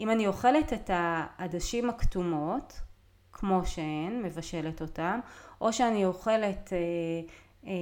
אם 0.00 0.10
אני 0.10 0.26
אוכלת 0.26 0.72
את 0.72 0.90
העדשים 0.92 1.90
הכתומות 1.90 2.80
כמו 3.32 3.66
שהן, 3.66 4.22
מבשלת 4.22 4.82
אותן, 4.82 5.20
או 5.60 5.72
שאני 5.72 6.04
אוכלת 6.04 6.72
אה, 6.72 6.78
אה, 7.66 7.72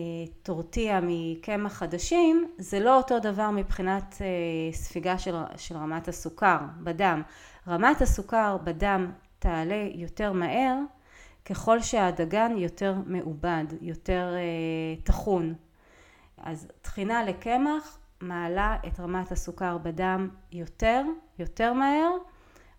טורטיה 0.43 1.01
מקמח 1.03 1.73
חדשים, 1.73 2.49
זה 2.59 2.81
לא 2.81 2.97
אותו 2.97 3.19
דבר 3.19 3.51
מבחינת 3.51 4.15
אה, 4.21 4.73
ספיגה 4.73 5.19
של, 5.19 5.35
של 5.57 5.77
רמת 5.77 6.09
הסוכר 6.09 6.59
בדם. 6.83 7.23
רמת 7.69 8.03
הסוכר 8.03 8.57
בדם 8.65 9.11
תעלה 9.39 9.89
יותר 9.95 10.33
מהר 10.33 10.79
ככל 11.45 11.81
שהדגן 11.81 12.53
יותר 12.57 12.95
מעובד, 13.07 13.65
יותר 13.81 14.35
אה, 14.37 15.03
טחון. 15.03 15.55
אז 16.37 16.69
טחינה 16.83 17.25
לקמח 17.25 17.99
מעלה 18.21 18.77
את 18.87 19.01
רמת 19.01 19.33
הסוכר 19.33 19.79
בדם 19.79 20.29
יותר, 20.53 21.03
יותר 21.39 21.73
מהר, 21.73 22.11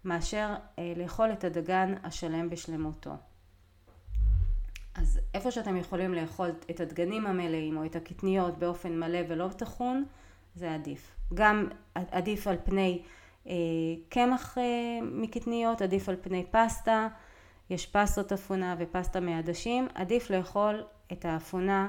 מאשר 0.05 0.55
אה, 0.79 0.93
לאכול 0.97 1.31
את 1.31 1.43
הדגן 1.43 1.93
השלם 2.03 2.49
בשלמותו. 2.49 3.11
אז 4.95 5.19
איפה 5.33 5.51
שאתם 5.51 5.77
יכולים 5.77 6.13
לאכול 6.13 6.49
את 6.69 6.79
הדגנים 6.79 7.27
המלאים 7.27 7.77
או 7.77 7.85
את 7.85 7.95
הקטניות 7.95 8.57
באופן 8.57 8.99
מלא 8.99 9.19
ולא 9.29 9.47
טחון, 9.47 10.05
זה 10.55 10.73
עדיף. 10.73 11.15
גם 11.33 11.67
עדיף 11.93 12.47
על 12.47 12.57
פני 12.63 13.01
אה, 13.47 13.53
קמח 14.09 14.57
אה, 14.57 14.63
מקטניות, 15.01 15.81
עדיף 15.81 16.09
על 16.09 16.15
פני 16.21 16.45
פסטה, 16.51 17.07
יש 17.69 17.85
פסטות 17.85 18.31
אפונה 18.31 18.75
ופסטה 18.79 19.19
מעדשים, 19.19 19.87
עדיף 19.95 20.29
לאכול 20.29 20.83
את 21.11 21.25
האפונה 21.25 21.87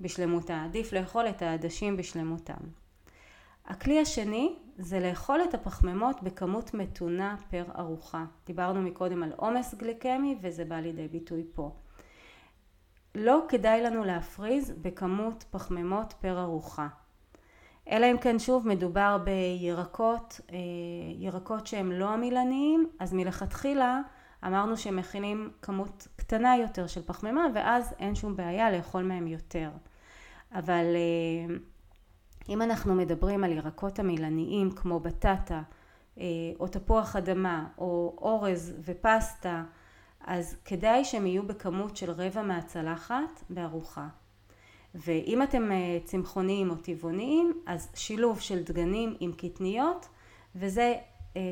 בשלמותה, 0.00 0.62
עדיף 0.64 0.92
לאכול 0.92 1.28
את 1.28 1.42
העדשים 1.42 1.96
בשלמותם. 1.96 2.60
הכלי 3.66 4.00
השני 4.00 4.56
זה 4.78 5.00
לאכול 5.00 5.40
את 5.48 5.54
הפחמימות 5.54 6.22
בכמות 6.22 6.74
מתונה 6.74 7.36
פר 7.50 7.64
ארוחה. 7.78 8.24
דיברנו 8.46 8.82
מקודם 8.82 9.22
על 9.22 9.32
עומס 9.36 9.74
גליקמי 9.74 10.38
וזה 10.42 10.64
בא 10.64 10.76
לידי 10.76 11.08
ביטוי 11.08 11.44
פה. 11.54 11.74
לא 13.14 13.42
כדאי 13.48 13.82
לנו 13.82 14.04
להפריז 14.04 14.72
בכמות 14.82 15.44
פחמימות 15.50 16.14
פר 16.20 16.40
ארוחה. 16.40 16.88
אלא 17.90 18.06
אם 18.10 18.18
כן 18.18 18.38
שוב 18.38 18.68
מדובר 18.68 19.18
בירקות, 19.24 20.40
אה, 20.52 20.56
ירקות 21.18 21.66
שהם 21.66 21.92
לא 21.92 22.08
עמילניים, 22.08 22.90
אז 22.98 23.12
מלכתחילה 23.12 24.00
אמרנו 24.46 24.76
שהם 24.76 24.96
מכינים 24.96 25.50
כמות 25.62 26.08
קטנה 26.16 26.56
יותר 26.56 26.86
של 26.86 27.02
פחמימה 27.02 27.46
ואז 27.54 27.94
אין 27.98 28.14
שום 28.14 28.36
בעיה 28.36 28.70
לאכול 28.70 29.02
מהם 29.02 29.26
יותר. 29.26 29.70
אבל 30.52 30.84
אה, 30.94 31.56
אם 32.48 32.62
אנחנו 32.62 32.94
מדברים 32.94 33.44
על 33.44 33.52
ירקות 33.52 33.98
עמילניים 33.98 34.70
כמו 34.70 35.00
בטטה 35.00 35.62
אה, 36.18 36.24
או 36.60 36.68
תפוח 36.68 37.16
אדמה 37.16 37.66
או 37.78 38.16
אורז 38.18 38.74
ופסטה 38.84 39.64
אז 40.20 40.56
כדאי 40.64 41.04
שהם 41.04 41.26
יהיו 41.26 41.42
בכמות 41.42 41.96
של 41.96 42.10
רבע 42.10 42.42
מהצלחת 42.42 43.42
בארוחה. 43.50 44.08
ואם 44.94 45.42
אתם 45.42 45.72
אה, 45.72 45.98
צמחוניים 46.04 46.70
או 46.70 46.74
טבעוניים 46.74 47.52
אז 47.66 47.88
שילוב 47.94 48.40
של 48.40 48.62
דגנים 48.62 49.16
עם 49.20 49.32
קטניות 49.32 50.08
וזה 50.54 50.94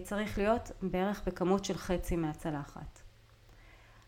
צריך 0.04 0.38
להיות 0.38 0.70
בערך 0.82 1.22
בכמות 1.26 1.64
של 1.64 1.76
חצי 1.76 2.16
מהצלחת. 2.16 3.00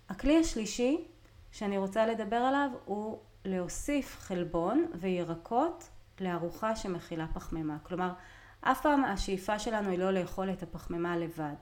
הכלי 0.09 0.41
השלישי 0.41 1.05
שאני 1.53 1.79
רוצה 1.79 2.07
לדבר 2.07 2.37
עליו 2.37 2.71
הוא 2.85 3.19
להוסיף 3.45 4.17
חלבון 4.21 4.87
וירקות 4.95 5.89
לארוחה 6.21 6.77
שמכילה 6.77 7.27
פחמימה. 7.35 7.79
כלומר, 7.83 8.13
אף 8.61 8.81
פעם 8.81 9.05
השאיפה 9.05 9.59
שלנו 9.59 9.91
היא 9.91 9.99
לא 9.99 10.11
לאכול 10.11 10.51
את 10.51 10.63
הפחמימה 10.63 11.17
לבד. 11.17 11.55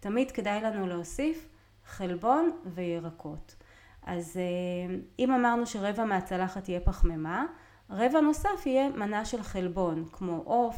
תמיד 0.00 0.30
כדאי 0.30 0.60
לנו 0.62 0.86
להוסיף 0.86 1.48
חלבון 1.86 2.50
וירקות. 2.64 3.54
אז 4.02 4.36
אה, 4.36 4.96
אם 5.18 5.32
אמרנו 5.32 5.66
שרבע 5.66 6.04
מהצלחת 6.04 6.68
יהיה 6.68 6.80
פחמימה, 6.80 7.44
רבע 7.90 8.20
נוסף 8.20 8.66
יהיה 8.66 8.88
מנה 8.88 9.24
של 9.24 9.42
חלבון, 9.42 10.04
כמו 10.12 10.42
עוף 10.44 10.76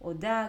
או 0.00 0.12
דג, 0.12 0.48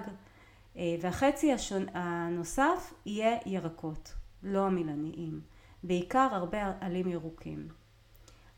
אה, 0.78 0.96
והחצי 1.02 1.52
הנוסף 1.94 2.94
יהיה 3.06 3.38
ירקות, 3.46 4.14
לא 4.44 4.66
עמילניים, 4.66 5.42
בעיקר 5.84 6.30
הרבה 6.32 6.72
עלים 6.80 7.08
ירוקים. 7.08 7.68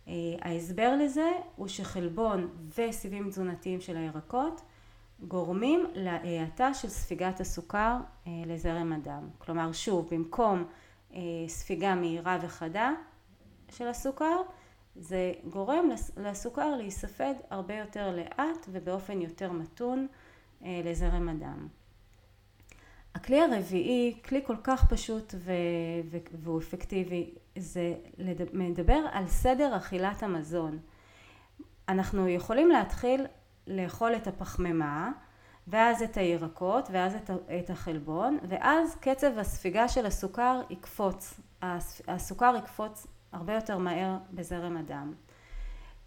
אה, 0.08 0.14
ההסבר 0.42 0.96
לזה 1.00 1.32
הוא 1.56 1.68
שחלבון 1.68 2.50
וסיבים 2.78 3.30
תזונתיים 3.30 3.82
של 3.82 3.98
הירקות 3.98 4.62
גורמים 5.28 5.86
להאטה 5.94 6.74
של 6.74 6.90
ספיגת 6.90 7.40
הסוכר 7.40 7.98
אה, 8.28 8.32
לזרם 8.46 8.94
הדם. 8.94 9.30
כלומר 9.38 9.72
שוב 9.72 10.08
במקום 10.12 10.64
ספיגה 11.48 11.96
מהירה 11.96 12.38
וחדה 12.42 12.92
של 13.70 13.88
הסוכר 13.88 14.42
זה 14.96 15.34
גורם 15.50 15.90
לסוכר 16.18 16.76
להיספג 16.76 17.34
הרבה 17.50 17.76
יותר 17.76 18.16
לאט 18.16 18.68
ובאופן 18.72 19.22
יותר 19.22 19.52
מתון 19.52 20.08
לזרם 20.62 21.30
הדם. 21.30 21.68
הכלי 23.20 23.42
הרביעי, 23.42 24.18
כלי 24.26 24.42
כל 24.46 24.56
כך 24.64 24.86
פשוט 24.94 25.36
ו- 25.38 25.52
ו- 26.12 26.18
והוא 26.44 26.60
אפקטיבי, 26.60 27.34
זה 27.56 27.94
מדבר 28.54 29.00
על 29.12 29.28
סדר 29.28 29.78
אכילת 29.78 30.24
המזון. 30.24 30.80
אנחנו 31.90 32.28
יכולים 32.28 32.70
להתחיל 32.70 33.26
לאכול 33.68 34.16
את 34.16 34.28
הפחמימה, 34.28 35.12
ואז 35.68 36.04
את 36.04 36.18
הירקות, 36.18 36.90
ואז 36.92 37.16
את, 37.16 37.30
את 37.60 37.70
החלבון, 37.70 38.38
ואז 38.50 38.96
קצב 38.96 39.38
הספיגה 39.38 39.88
של 39.88 40.06
הסוכר 40.06 40.62
יקפוץ. 40.70 41.40
הסוכר 42.08 42.54
יקפוץ 42.58 43.08
הרבה 43.32 43.54
יותר 43.54 43.78
מהר 43.78 44.18
בזרם 44.32 44.78
הדם. 44.78 45.14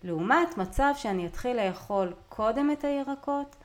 לעומת 0.02 0.58
מצב 0.58 0.92
שאני 0.96 1.26
אתחיל 1.26 1.56
לאכול 1.56 2.12
קודם 2.28 2.70
את 2.70 2.84
הירקות, 2.84 3.56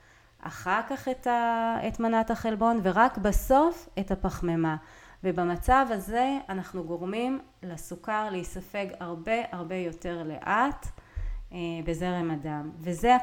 אחר 0.47 0.81
כך 0.89 1.07
את, 1.07 1.27
ה, 1.27 1.75
את 1.87 1.99
מנת 1.99 2.31
החלבון 2.31 2.79
ורק 2.83 3.17
בסוף 3.17 3.89
את 3.99 4.11
הפחמימה. 4.11 4.75
ובמצב 5.23 5.85
הזה 5.89 6.37
אנחנו 6.49 6.83
גורמים 6.83 7.39
לסוכר 7.63 8.29
להיספג 8.29 8.87
הרבה 8.99 9.33
הרבה 9.51 9.75
יותר 9.75 10.23
לאט 10.23 10.87
אה, 11.51 11.57
בזרם 11.85 12.31
הדם. 12.31 12.71
וזה 12.79 13.15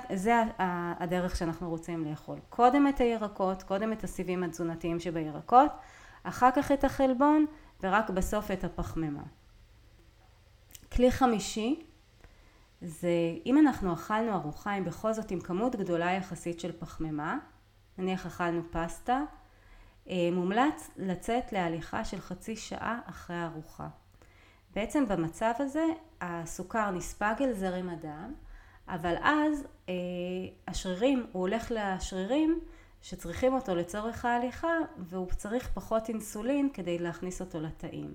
הדרך 0.59 1.37
שאנחנו 1.37 1.71
רוצים 1.71 2.05
לאכול. 2.05 2.39
קודם 2.49 2.89
את 2.89 3.01
הירקות, 3.01 3.63
קודם 3.63 3.93
את 3.93 4.05
הסיבים 4.05 4.43
התזונתיים 4.43 5.01
שבירקות, 5.01 5.71
אחר 6.23 6.51
כך 6.51 6.73
את 6.73 6.85
החלבון 6.85 7.47
ורק 7.83 8.11
בסוף 8.11 8.51
את 8.51 8.65
הפחמימה. 8.65 9.23
כלי 10.93 11.11
חמישי 11.11 11.87
זה 12.85 13.09
אם 13.47 13.59
אנחנו 13.59 13.93
אכלנו 13.93 14.33
ארוחה 14.33 14.73
עם 14.73 14.85
בכל 14.85 15.13
זאת 15.13 15.31
עם 15.31 15.41
כמות 15.41 15.77
גדולה 15.77 16.13
יחסית 16.13 16.61
של 16.61 16.73
פחמימה, 16.79 17.39
נניח 17.99 18.27
אכלנו 18.27 18.63
פסטה, 18.71 19.23
אה, 20.09 20.29
מומלץ 20.33 20.91
לצאת 20.97 21.53
להליכה 21.53 22.05
של 22.05 22.21
חצי 22.21 22.57
שעה 22.57 23.01
אחרי 23.07 23.37
הארוחה. 23.37 23.89
בעצם 24.75 25.09
במצב 25.09 25.53
הזה 25.59 25.85
הסוכר 26.21 26.91
נספג 26.91 27.35
אל 27.41 27.53
זרם 27.53 27.89
הדם, 27.89 28.35
אבל 28.89 29.15
אז 29.23 29.67
אה, 29.89 29.95
השרירים, 30.69 31.27
הוא 31.33 31.41
הולך 31.41 31.67
לשרירים 31.71 32.61
שצריכים 33.03 33.55
אותו 33.55 33.75
לצורך 33.75 34.25
ההליכה 34.25 34.77
והוא 34.99 35.29
צריך 35.37 35.69
פחות 35.75 36.09
אינסולין 36.09 36.69
כדי 36.73 36.99
להכניס 36.99 37.41
אותו 37.41 37.61
לתאים. 37.61 38.15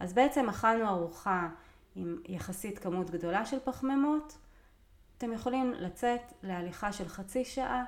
אז 0.00 0.12
בעצם 0.12 0.48
אכלנו 0.48 0.88
ארוחה 0.88 1.48
עם 1.98 2.16
יחסית 2.28 2.78
כמות 2.78 3.10
גדולה 3.10 3.46
של 3.46 3.58
פחמימות, 3.64 4.38
אתם 5.18 5.32
יכולים 5.32 5.72
לצאת 5.72 6.32
להליכה 6.42 6.92
של 6.92 7.08
חצי 7.08 7.44
שעה 7.44 7.84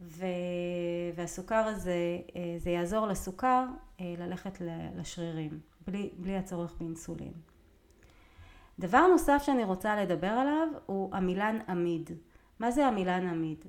ו... 0.00 0.24
והסוכר 1.14 1.54
הזה, 1.54 2.18
אה, 2.36 2.54
זה 2.58 2.70
יעזור 2.70 3.06
לסוכר 3.06 3.64
אה, 4.00 4.14
ללכת 4.18 4.58
לשרירים, 4.96 5.60
בלי, 5.86 6.10
בלי 6.18 6.36
הצורך 6.36 6.74
באינסולין. 6.80 7.32
דבר 8.78 9.06
נוסף 9.06 9.42
שאני 9.46 9.64
רוצה 9.64 9.96
לדבר 9.96 10.26
עליו 10.26 10.68
הוא 10.86 11.14
עמילן 11.14 11.58
עמיד. 11.68 12.10
מה 12.58 12.70
זה 12.70 12.86
עמילן 12.86 13.26
עמיד? 13.26 13.64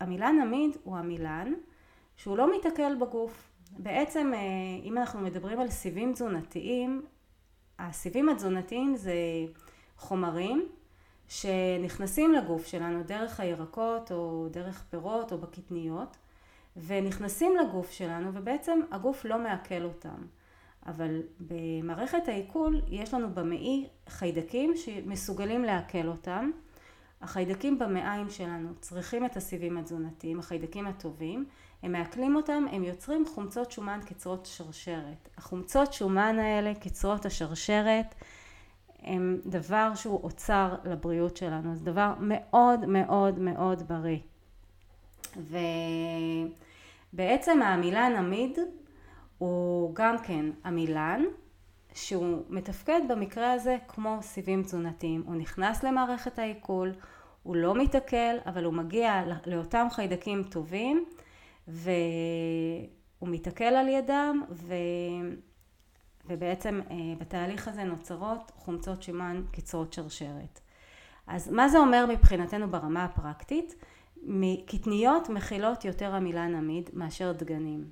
עמילן 0.00 0.36
עמיד 0.42 0.76
הוא 0.84 0.96
עמילן 0.96 1.52
שהוא 2.16 2.36
לא 2.36 2.56
מתעכל 2.56 2.94
בגוף. 2.94 3.50
בעצם 3.78 4.32
אה, 4.34 4.40
אם 4.84 4.98
אנחנו 4.98 5.20
מדברים 5.20 5.60
על 5.60 5.70
סיבים 5.70 6.12
תזונתיים, 6.12 7.02
הסיבים 7.78 8.28
התזונתיים 8.28 8.96
זה 8.96 9.14
חומרים 9.98 10.68
שנכנסים 11.28 12.32
לגוף 12.32 12.66
שלנו 12.66 13.02
דרך 13.02 13.40
הירקות 13.40 14.12
או 14.12 14.48
דרך 14.50 14.84
פירות 14.90 15.32
או 15.32 15.38
בקטניות 15.38 16.16
ונכנסים 16.86 17.56
לגוף 17.56 17.90
שלנו 17.90 18.30
ובעצם 18.34 18.80
הגוף 18.90 19.24
לא 19.24 19.38
מעכל 19.38 19.82
אותם. 19.84 20.26
אבל 20.86 21.22
במערכת 21.40 22.28
העיכול 22.28 22.80
יש 22.88 23.14
לנו 23.14 23.34
במעי 23.34 23.88
חיידקים 24.08 24.76
שמסוגלים 24.76 25.64
לעכל 25.64 26.08
אותם. 26.08 26.50
החיידקים 27.26 27.78
במעיים 27.78 28.30
שלנו 28.30 28.68
צריכים 28.80 29.26
את 29.26 29.36
הסיבים 29.36 29.76
התזונתיים, 29.76 30.38
החיידקים 30.38 30.86
הטובים, 30.86 31.44
הם 31.82 31.92
מעכלים 31.92 32.36
אותם, 32.36 32.64
הם 32.72 32.84
יוצרים 32.84 33.24
חומצות 33.34 33.72
שומן 33.72 34.00
קצרות 34.06 34.46
שרשרת. 34.46 35.28
החומצות 35.36 35.92
שומן 35.92 36.38
האלה, 36.38 36.74
קצרות 36.74 37.26
השרשרת, 37.26 38.14
הם 39.02 39.40
דבר 39.46 39.94
שהוא 39.94 40.20
אוצר 40.22 40.74
לבריאות 40.84 41.36
שלנו, 41.36 41.76
זה 41.76 41.84
דבר 41.84 42.14
מאוד 42.20 42.86
מאוד 42.86 43.38
מאוד 43.38 43.88
בריא. 43.88 44.18
ובעצם 47.12 47.62
העמילן 47.62 48.12
עמיד 48.18 48.58
הוא 49.38 49.94
גם 49.94 50.18
כן 50.18 50.46
עמילן 50.64 51.22
שהוא 51.94 52.42
מתפקד 52.48 53.00
במקרה 53.08 53.52
הזה 53.52 53.76
כמו 53.88 54.18
סיבים 54.22 54.62
תזונתיים. 54.62 55.22
הוא 55.26 55.36
נכנס 55.36 55.82
למערכת 55.82 56.38
העיכול, 56.38 56.92
הוא 57.46 57.56
לא 57.56 57.74
מתעכל, 57.74 58.36
אבל 58.46 58.64
הוא 58.64 58.74
מגיע 58.74 59.22
לאותם 59.46 59.86
חיידקים 59.90 60.42
טובים 60.42 61.04
והוא 61.68 61.88
מתעכל 63.22 63.64
על 63.64 63.88
ידם 63.88 64.42
ו... 64.50 64.74
ובעצם 66.28 66.80
אה, 66.90 66.96
בתהליך 67.18 67.68
הזה 67.68 67.84
נוצרות 67.84 68.52
חומצות 68.56 69.02
שומן 69.02 69.42
קצרות 69.52 69.92
שרשרת. 69.92 70.60
אז 71.26 71.50
מה 71.50 71.68
זה 71.68 71.78
אומר 71.78 72.06
מבחינתנו 72.08 72.70
ברמה 72.70 73.04
הפרקטית? 73.04 73.74
קטניות 74.66 75.28
מכילות 75.28 75.84
יותר 75.84 76.14
עמילן 76.14 76.54
עמיד 76.54 76.90
מאשר 76.92 77.32
דגנים. 77.32 77.90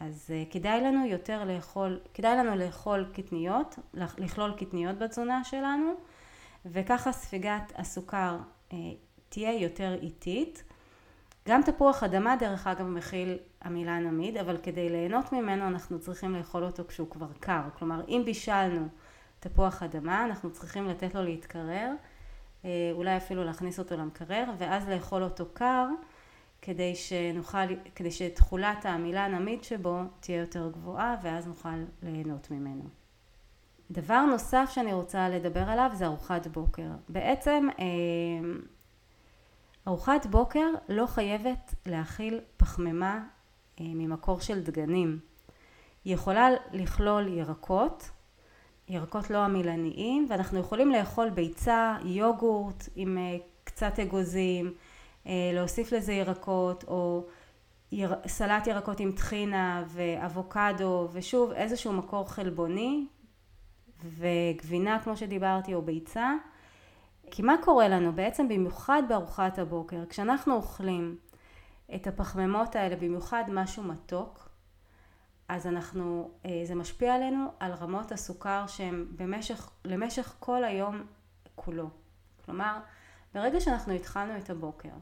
אז 0.00 0.30
אה, 0.30 0.42
כדאי 0.50 0.80
לנו 0.80 1.06
יותר 1.06 1.44
לאכול, 1.44 2.00
כדאי 2.14 2.36
לנו 2.36 2.56
לאכול 2.56 3.10
קטניות, 3.12 3.78
לכלול 3.94 4.52
קטניות 4.56 4.98
בתזונה 4.98 5.44
שלנו 5.44 5.94
וככה 6.66 7.12
ספיגת 7.12 7.72
הסוכר 7.76 8.38
אה, 8.72 8.76
תהיה 9.28 9.62
יותר 9.62 9.94
איטית. 10.02 10.64
גם 11.48 11.62
תפוח 11.62 12.02
אדמה 12.02 12.36
דרך 12.36 12.66
אגב 12.66 12.86
מכיל 12.86 13.38
עמילן 13.64 14.06
עמיד, 14.06 14.36
אבל 14.36 14.56
כדי 14.62 14.88
ליהנות 14.88 15.32
ממנו 15.32 15.66
אנחנו 15.66 16.00
צריכים 16.00 16.34
לאכול 16.34 16.64
אותו 16.64 16.84
כשהוא 16.88 17.10
כבר 17.10 17.28
קר. 17.40 17.62
כלומר 17.78 18.04
אם 18.08 18.22
בישלנו 18.24 18.88
תפוח 19.40 19.82
אדמה 19.82 20.24
אנחנו 20.24 20.50
צריכים 20.50 20.88
לתת 20.88 21.14
לו 21.14 21.22
להתקרר, 21.22 21.92
אה, 22.64 22.90
אולי 22.92 23.16
אפילו 23.16 23.44
להכניס 23.44 23.78
אותו 23.78 23.96
למקרר 23.96 24.44
ואז 24.58 24.88
לאכול 24.88 25.22
אותו 25.22 25.44
קר 25.52 25.86
כדי 26.62 26.94
שנוכל, 26.94 27.74
כדי 27.94 28.10
שתכולת 28.10 28.86
העמילן 28.86 29.34
עמיד 29.34 29.64
שבו 29.64 30.00
תהיה 30.20 30.40
יותר 30.40 30.70
גבוהה 30.70 31.16
ואז 31.22 31.46
נוכל 31.46 31.84
ליהנות 32.02 32.50
ממנו. 32.50 32.97
דבר 33.90 34.20
נוסף 34.20 34.70
שאני 34.70 34.92
רוצה 34.92 35.28
לדבר 35.28 35.68
עליו 35.68 35.90
זה 35.94 36.06
ארוחת 36.06 36.46
בוקר. 36.46 36.88
בעצם 37.08 37.68
אה, 37.78 37.84
ארוחת 39.88 40.26
בוקר 40.26 40.66
לא 40.88 41.06
חייבת 41.06 41.74
להכיל 41.86 42.40
פחמימה 42.56 43.24
אה, 43.80 43.86
ממקור 43.88 44.40
של 44.40 44.62
דגנים. 44.62 45.18
היא 46.04 46.14
יכולה 46.14 46.48
לכלול 46.72 47.28
ירקות, 47.28 48.10
ירקות 48.88 49.30
לא 49.30 49.38
עמילניים, 49.38 50.26
ואנחנו 50.28 50.58
יכולים 50.58 50.90
לאכול 50.90 51.30
ביצה, 51.30 51.96
יוגורט 52.04 52.88
עם 52.96 53.18
אה, 53.18 53.36
קצת 53.64 53.98
אגוזים, 53.98 54.74
להוסיף 55.26 55.92
לזה 55.92 56.12
ירקות, 56.12 56.84
או. 56.88 57.26
סלט 58.26 58.66
ירקות 58.66 59.00
עם 59.00 59.12
טחינה 59.12 59.84
ואבוקדו, 59.88 61.08
ושוב 61.12 61.52
איזשהו 61.52 61.92
מקור 61.92 62.30
חלבוני 62.30 63.06
וגבינה 64.04 65.00
כמו 65.04 65.16
שדיברתי 65.16 65.74
או 65.74 65.82
ביצה 65.82 66.32
כי 67.30 67.42
מה 67.42 67.54
קורה 67.62 67.88
לנו? 67.88 68.12
בעצם 68.12 68.48
במיוחד 68.48 69.02
בארוחת 69.08 69.58
הבוקר 69.58 70.06
כשאנחנו 70.08 70.54
אוכלים 70.54 71.16
את 71.94 72.06
הפחמימות 72.06 72.76
האלה 72.76 72.96
במיוחד 72.96 73.44
משהו 73.48 73.82
מתוק 73.82 74.48
אז 75.48 75.66
אנחנו 75.66 76.30
אה, 76.46 76.60
זה 76.64 76.74
משפיע 76.74 77.14
עלינו 77.14 77.46
על 77.60 77.72
רמות 77.72 78.12
הסוכר 78.12 78.66
שהן 78.66 79.06
במשך 79.16 79.70
למשך 79.84 80.34
כל 80.38 80.64
היום 80.64 81.02
כולו. 81.54 81.90
כלומר 82.44 82.78
ברגע 83.34 83.60
שאנחנו 83.60 83.92
התחלנו 83.92 84.38
את 84.38 84.50
הבוקר 84.50 84.92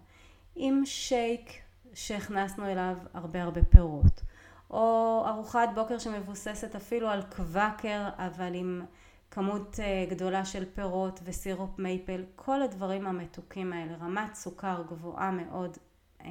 עם 0.55 0.83
שייק 0.85 1.51
שהכנסנו 1.95 2.67
אליו 2.67 2.97
הרבה 3.15 3.43
הרבה 3.43 3.65
פירות 3.65 4.23
או 4.71 5.25
ארוחת 5.27 5.69
בוקר 5.75 5.99
שמבוססת 5.99 6.75
אפילו 6.75 7.09
על 7.09 7.23
קוואקר 7.37 8.09
אבל 8.19 8.55
עם 8.55 8.83
כמות 9.31 9.81
אה, 9.81 10.07
גדולה 10.11 10.45
של 10.45 10.65
פירות 10.75 11.21
וסירופ 11.25 11.79
מייפל, 11.79 12.25
כל 12.37 12.63
הדברים 12.63 13.07
המתוקים 13.07 13.73
האלה, 13.73 13.97
רמת 14.01 14.35
סוכר 14.35 14.83
גבוהה 14.89 15.31
מאוד 15.31 15.77
אה, 16.25 16.29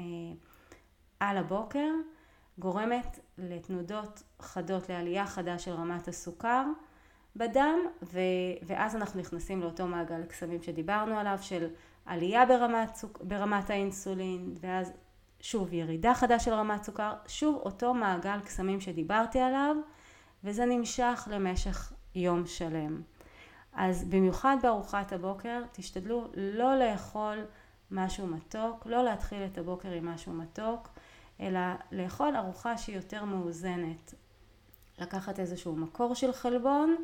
על 1.20 1.38
הבוקר, 1.38 1.90
גורמת 2.60 3.20
לתנודות 3.38 4.24
חדות, 4.40 4.90
לעלייה 4.90 5.26
חדה 5.26 5.60
של 5.60 5.72
רמת 5.72 6.08
הסוכר 6.08 6.66
בדם, 7.36 7.80
ו, 8.04 8.20
ואז 8.64 8.96
אנחנו 8.96 9.20
נכנסים 9.20 9.62
לאותו 9.62 9.88
מעגל 9.88 10.24
קסמים 10.24 10.62
שדיברנו 10.62 11.20
עליו, 11.20 11.38
של 11.42 11.68
עלייה 12.06 12.46
ברמת, 12.46 13.00
ברמת 13.22 13.70
האינסולין, 13.70 14.54
ואז 14.60 14.92
שוב 15.46 15.74
ירידה 15.74 16.14
חדה 16.14 16.40
של 16.40 16.54
רמת 16.54 16.84
סוכר, 16.84 17.14
שוב 17.28 17.56
אותו 17.56 17.94
מעגל 17.94 18.40
קסמים 18.40 18.82
שדיברתי 18.82 19.40
עליו 19.40 19.76
וזה 20.44 20.66
נמשך 20.66 21.28
למשך 21.32 21.94
יום 22.16 22.46
שלם. 22.46 23.02
אז 23.74 24.04
במיוחד 24.04 24.58
בארוחת 24.64 25.14
הבוקר 25.14 25.62
תשתדלו 25.72 26.28
לא 26.36 26.80
לאכול 26.80 27.46
משהו 27.92 28.28
מתוק, 28.28 28.86
לא 28.86 29.04
להתחיל 29.04 29.46
את 29.46 29.58
הבוקר 29.58 29.92
עם 29.92 30.06
משהו 30.06 30.34
מתוק, 30.34 30.90
אלא 31.40 31.60
לאכול 31.92 32.36
ארוחה 32.36 32.78
שהיא 32.78 32.96
יותר 32.96 33.26
מאוזנת. 33.26 34.14
לקחת 35.00 35.40
איזשהו 35.40 35.76
מקור 35.76 36.16
של 36.16 36.34
חלבון 36.34 36.96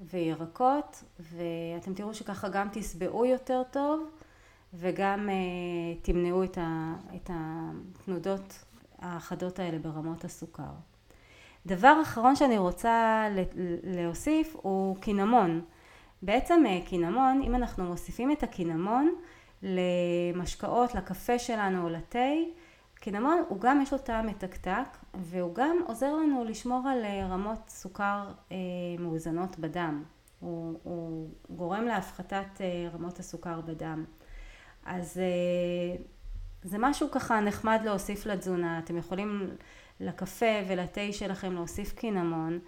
וירקות 0.00 1.04
ואתם 1.20 1.94
תראו 1.94 2.14
שככה 2.14 2.48
גם 2.48 2.68
תשבעו 2.72 3.24
יותר 3.24 3.62
טוב 3.70 4.10
וגם 4.78 5.28
uh, 5.28 6.04
תמנעו 6.04 6.44
את, 6.44 6.58
ה, 6.58 6.94
את 7.16 7.30
התנודות 7.34 8.64
החדות 8.98 9.58
האלה 9.58 9.78
ברמות 9.78 10.24
הסוכר. 10.24 10.72
דבר 11.66 11.98
אחרון 12.02 12.36
שאני 12.36 12.58
רוצה 12.58 13.26
להוסיף 13.82 14.56
הוא 14.62 14.96
קינמון. 14.96 15.60
בעצם 16.22 16.64
אה, 16.66 16.78
קינמון, 16.84 17.42
אם 17.42 17.54
אנחנו 17.54 17.84
מוסיפים 17.84 18.32
את 18.32 18.42
הקינמון 18.42 19.14
למשקאות, 19.62 20.94
לקפה 20.94 21.38
שלנו 21.38 21.84
או 21.84 21.88
לתה, 21.88 22.28
קינמון 22.94 23.42
הוא 23.48 23.60
גם 23.60 23.80
יש 23.80 23.92
לו 23.92 23.98
טעם 23.98 24.26
מתקתק 24.26 24.96
והוא 25.14 25.54
גם 25.54 25.76
עוזר 25.86 26.14
לנו 26.14 26.44
לשמור 26.44 26.88
על 26.88 27.04
אה, 27.04 27.26
רמות 27.26 27.68
סוכר 27.68 28.32
אה, 28.52 28.56
מאוזנות 28.98 29.58
בדם. 29.58 30.02
הוא, 30.40 30.78
הוא 30.82 31.28
גורם 31.50 31.84
להפחתת 31.84 32.60
רמות 32.94 33.18
הסוכר 33.18 33.60
בדם. 33.60 34.04
אז 34.86 35.18
אה, 35.18 35.96
זה 36.62 36.76
משהו 36.80 37.10
ככה 37.10 37.40
נחמד 37.40 37.80
להוסיף 37.84 38.26
לתזונה, 38.26 38.78
אתם 38.78 38.96
יכולים 38.96 39.50
לקפה 40.00 40.46
ולתה 40.68 41.12
שלכם 41.12 41.52
להוסיף 41.52 41.92
קינמון, 41.92 42.58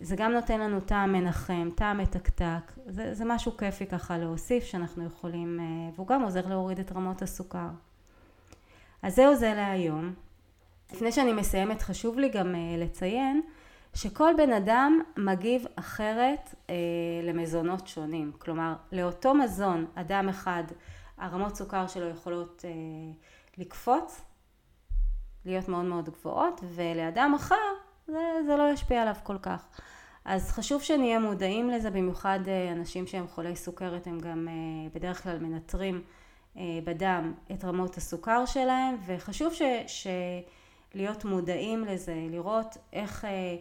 זה 0.00 0.16
גם 0.16 0.32
נותן 0.32 0.60
לנו 0.60 0.80
טעם 0.80 1.12
מנחם, 1.12 1.70
טעם 1.74 1.98
מתקתק, 1.98 2.72
זה, 2.86 3.14
זה 3.14 3.24
משהו 3.24 3.56
כיפי 3.56 3.86
ככה 3.86 4.18
להוסיף 4.18 4.64
שאנחנו 4.64 5.06
יכולים, 5.06 5.60
אה, 5.60 5.64
והוא 5.94 6.06
גם 6.06 6.22
עוזר 6.22 6.48
להוריד 6.48 6.78
את 6.78 6.92
רמות 6.92 7.22
הסוכר. 7.22 7.68
אז 9.02 9.16
זהו 9.16 9.34
זה 9.34 9.54
להיום. 9.54 10.14
לפני 10.92 11.12
שאני 11.12 11.32
מסיימת 11.32 11.82
חשוב 11.82 12.18
לי 12.18 12.28
גם 12.28 12.54
אה, 12.54 12.76
לציין 12.78 13.42
שכל 13.94 14.32
בן 14.36 14.52
אדם 14.52 15.00
מגיב 15.16 15.64
אחרת 15.76 16.54
למזונות 17.22 17.88
שונים, 17.88 18.32
כלומר 18.38 18.74
לאותו 18.92 19.34
מזון 19.34 19.86
אדם 19.94 20.28
אחד 20.28 20.64
הרמות 21.20 21.56
סוכר 21.56 21.86
שלו 21.86 22.08
יכולות 22.08 22.64
אה, 22.64 22.70
לקפוץ, 23.58 24.20
להיות 25.44 25.68
מאוד 25.68 25.84
מאוד 25.84 26.08
גבוהות, 26.08 26.60
ולאדם 26.74 27.34
אחר 27.36 27.54
זה, 28.06 28.20
זה 28.46 28.56
לא 28.56 28.72
ישפיע 28.72 29.02
עליו 29.02 29.14
כל 29.22 29.38
כך. 29.42 29.66
אז 30.24 30.50
חשוב 30.50 30.82
שנהיה 30.82 31.18
מודעים 31.18 31.70
לזה, 31.70 31.90
במיוחד 31.90 32.40
אה, 32.48 32.72
אנשים 32.72 33.06
שהם 33.06 33.28
חולי 33.28 33.56
סוכרת, 33.56 34.06
הם 34.06 34.20
גם 34.20 34.48
אה, 34.48 34.88
בדרך 34.94 35.22
כלל 35.22 35.38
מנטרים 35.38 36.02
אה, 36.56 36.62
בדם 36.84 37.34
את 37.52 37.64
רמות 37.64 37.96
הסוכר 37.96 38.46
שלהם, 38.46 38.96
וחשוב 39.06 39.52
ש, 39.52 39.62
ש, 39.86 40.06
להיות 40.94 41.24
מודעים 41.24 41.84
לזה, 41.84 42.14
לראות 42.30 42.76
איך 42.92 43.24
אה, 43.24 43.56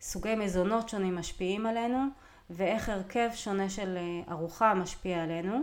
סוגי 0.00 0.34
מזונות 0.34 0.88
שונים 0.88 1.16
משפיעים 1.16 1.66
עלינו, 1.66 1.98
ואיך 2.50 2.88
הרכב 2.88 3.28
שונה 3.34 3.70
של 3.70 3.98
ארוחה 4.30 4.74
משפיע 4.74 5.22
עלינו 5.22 5.62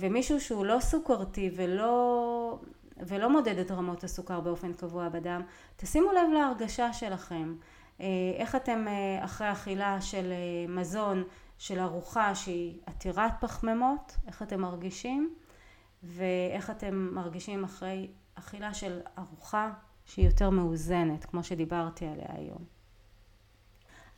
ומישהו 0.00 0.40
שהוא 0.40 0.64
לא 0.66 0.80
סוכרתי 0.80 1.50
ולא, 1.56 2.58
ולא 2.96 3.30
מודד 3.30 3.58
את 3.58 3.70
רמות 3.70 4.04
הסוכר 4.04 4.40
באופן 4.40 4.72
קבוע 4.72 5.08
בדם, 5.08 5.42
תשימו 5.76 6.12
לב 6.12 6.30
להרגשה 6.34 6.92
שלכם, 6.92 7.54
איך 8.38 8.54
אתם 8.56 8.86
אחרי 9.20 9.52
אכילה 9.52 10.00
של 10.00 10.32
מזון, 10.68 11.24
של 11.58 11.80
ארוחה 11.80 12.34
שהיא 12.34 12.78
עתירת 12.86 13.32
פחמימות, 13.40 14.16
איך 14.26 14.42
אתם 14.42 14.60
מרגישים 14.60 15.34
ואיך 16.02 16.70
אתם 16.70 17.08
מרגישים 17.12 17.64
אחרי 17.64 18.08
אכילה 18.34 18.74
של 18.74 19.00
ארוחה 19.18 19.70
שהיא 20.04 20.26
יותר 20.26 20.50
מאוזנת, 20.50 21.24
כמו 21.24 21.44
שדיברתי 21.44 22.06
עליה 22.06 22.26
היום. 22.28 22.64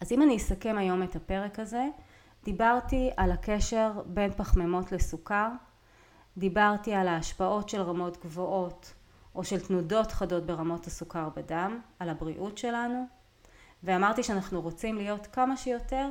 אז 0.01 0.13
אם 0.13 0.23
אני 0.23 0.37
אסכם 0.37 0.79
היום 0.79 1.03
את 1.03 1.17
הפרק 1.17 1.59
הזה, 1.59 1.85
דיברתי 2.45 3.11
על 3.17 3.33
הקשר 3.33 3.93
בין 4.07 4.33
פחמימות 4.33 4.93
לסוכר, 4.93 5.49
דיברתי 6.37 6.95
על 6.95 7.09
ההשפעות 7.09 7.69
של 7.69 7.81
רמות 7.81 8.25
גבוהות 8.25 8.95
או 9.35 9.45
של 9.45 9.61
תנודות 9.61 10.13
חדות 10.13 10.47
ברמות 10.47 10.87
הסוכר 10.87 11.29
בדם, 11.37 11.81
על 11.99 12.09
הבריאות 12.09 12.59
שלנו, 12.59 13.07
ואמרתי 13.83 14.23
שאנחנו 14.23 14.61
רוצים 14.61 14.97
להיות 14.97 15.27
כמה 15.27 15.57
שיותר 15.57 16.09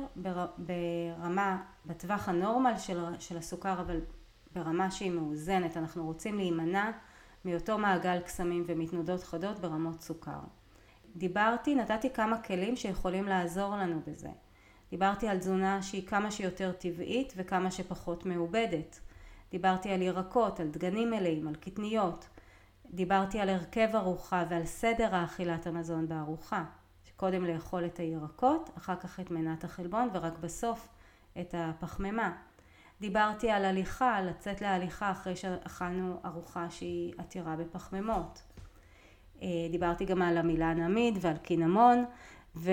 ברמה, 0.58 1.62
בטווח 1.86 2.28
הנורמל 2.28 2.78
של, 2.78 3.04
של 3.18 3.36
הסוכר, 3.36 3.80
אבל 3.80 4.00
ברמה 4.54 4.90
שהיא 4.90 5.10
מאוזנת, 5.10 5.76
אנחנו 5.76 6.04
רוצים 6.04 6.36
להימנע 6.36 6.90
מאותו 7.44 7.78
מעגל 7.78 8.20
קסמים 8.20 8.64
ומתנודות 8.66 9.22
חדות 9.22 9.58
ברמות 9.58 10.00
סוכר. 10.00 10.40
דיברתי, 11.16 11.74
נתתי 11.74 12.10
כמה 12.10 12.42
כלים 12.42 12.76
שיכולים 12.76 13.24
לעזור 13.24 13.76
לנו 13.76 14.00
בזה. 14.06 14.28
דיברתי 14.92 15.28
על 15.28 15.38
תזונה 15.38 15.82
שהיא 15.82 16.06
כמה 16.06 16.30
שיותר 16.30 16.72
טבעית 16.72 17.32
וכמה 17.36 17.70
שפחות 17.70 18.26
מעובדת. 18.26 19.00
דיברתי 19.50 19.90
על 19.90 20.02
ירקות, 20.02 20.60
על 20.60 20.68
דגנים 20.68 21.10
מלאים, 21.10 21.48
על 21.48 21.54
קטניות. 21.54 22.28
דיברתי 22.90 23.40
על 23.40 23.48
הרכב 23.48 23.88
ארוחה 23.94 24.44
ועל 24.50 24.64
סדר 24.64 25.14
האכילת 25.14 25.66
המזון 25.66 26.08
בארוחה. 26.08 26.64
קודם 27.16 27.44
לאכול 27.44 27.86
את 27.86 27.98
הירקות, 27.98 28.70
אחר 28.78 28.96
כך 28.96 29.20
את 29.20 29.30
מנת 29.30 29.64
החלבון 29.64 30.08
ורק 30.12 30.38
בסוף 30.38 30.88
את 31.40 31.54
הפחמימה. 31.58 32.32
דיברתי 33.00 33.50
על 33.50 33.64
הליכה, 33.64 34.20
לצאת 34.20 34.60
להליכה 34.60 35.10
אחרי 35.10 35.36
שאכלנו 35.36 36.20
ארוחה 36.24 36.70
שהיא 36.70 37.14
עתירה 37.18 37.56
בפחמימות. 37.56 38.42
אה, 39.42 39.48
דיברתי 39.70 40.04
גם 40.04 40.22
על 40.22 40.38
המילה 40.38 40.74
נמיד 40.74 41.18
ועל 41.20 41.36
קינמון 41.36 42.04
ו, 42.56 42.70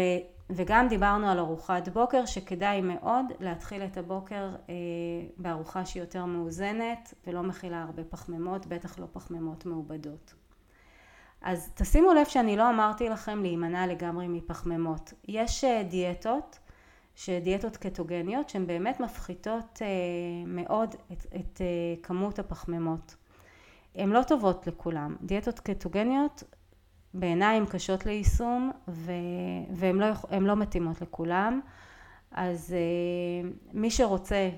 וגם 0.49 0.87
דיברנו 0.87 1.29
על 1.29 1.39
ארוחת 1.39 1.87
בוקר 1.87 2.25
שכדאי 2.25 2.81
מאוד 2.81 3.25
להתחיל 3.39 3.83
את 3.83 3.97
הבוקר 3.97 4.55
אה, 4.69 4.73
בארוחה 5.37 5.85
שהיא 5.85 6.03
יותר 6.03 6.25
מאוזנת 6.25 7.13
ולא 7.27 7.43
מכילה 7.43 7.83
הרבה 7.83 8.03
פחמימות, 8.03 8.65
בטח 8.65 8.99
לא 8.99 9.05
פחמימות 9.13 9.65
מעובדות. 9.65 10.33
אז 11.41 11.71
תשימו 11.73 12.13
לב 12.13 12.25
שאני 12.25 12.57
לא 12.57 12.69
אמרתי 12.69 13.09
לכם 13.09 13.41
להימנע 13.41 13.87
לגמרי 13.87 14.27
מפחמימות. 14.27 15.13
יש 15.27 15.63
אה, 15.63 15.83
דיאטות 15.83 16.59
שדיאטות 17.15 17.77
קטוגניות 17.77 18.49
שהן 18.49 18.67
באמת 18.67 18.99
מפחיתות 18.99 19.81
אה, 19.81 19.87
מאוד 20.47 20.95
את, 21.11 21.25
את 21.35 21.61
אה, 21.61 21.65
כמות 22.03 22.39
הפחמימות. 22.39 23.15
הן 23.95 24.09
לא 24.09 24.23
טובות 24.23 24.67
לכולם. 24.67 25.15
דיאטות 25.21 25.59
קטוגניות 25.59 26.43
בעיניי 27.13 27.57
הן 27.57 27.65
קשות 27.65 28.05
ליישום 28.05 28.71
והן 29.69 29.95
לא, 29.95 30.07
לא 30.41 30.55
מתאימות 30.55 31.01
לכולם. 31.01 31.61
אז 32.31 32.73
אה, 32.73 33.49
מי 33.73 33.91
שרוצה 33.91 34.49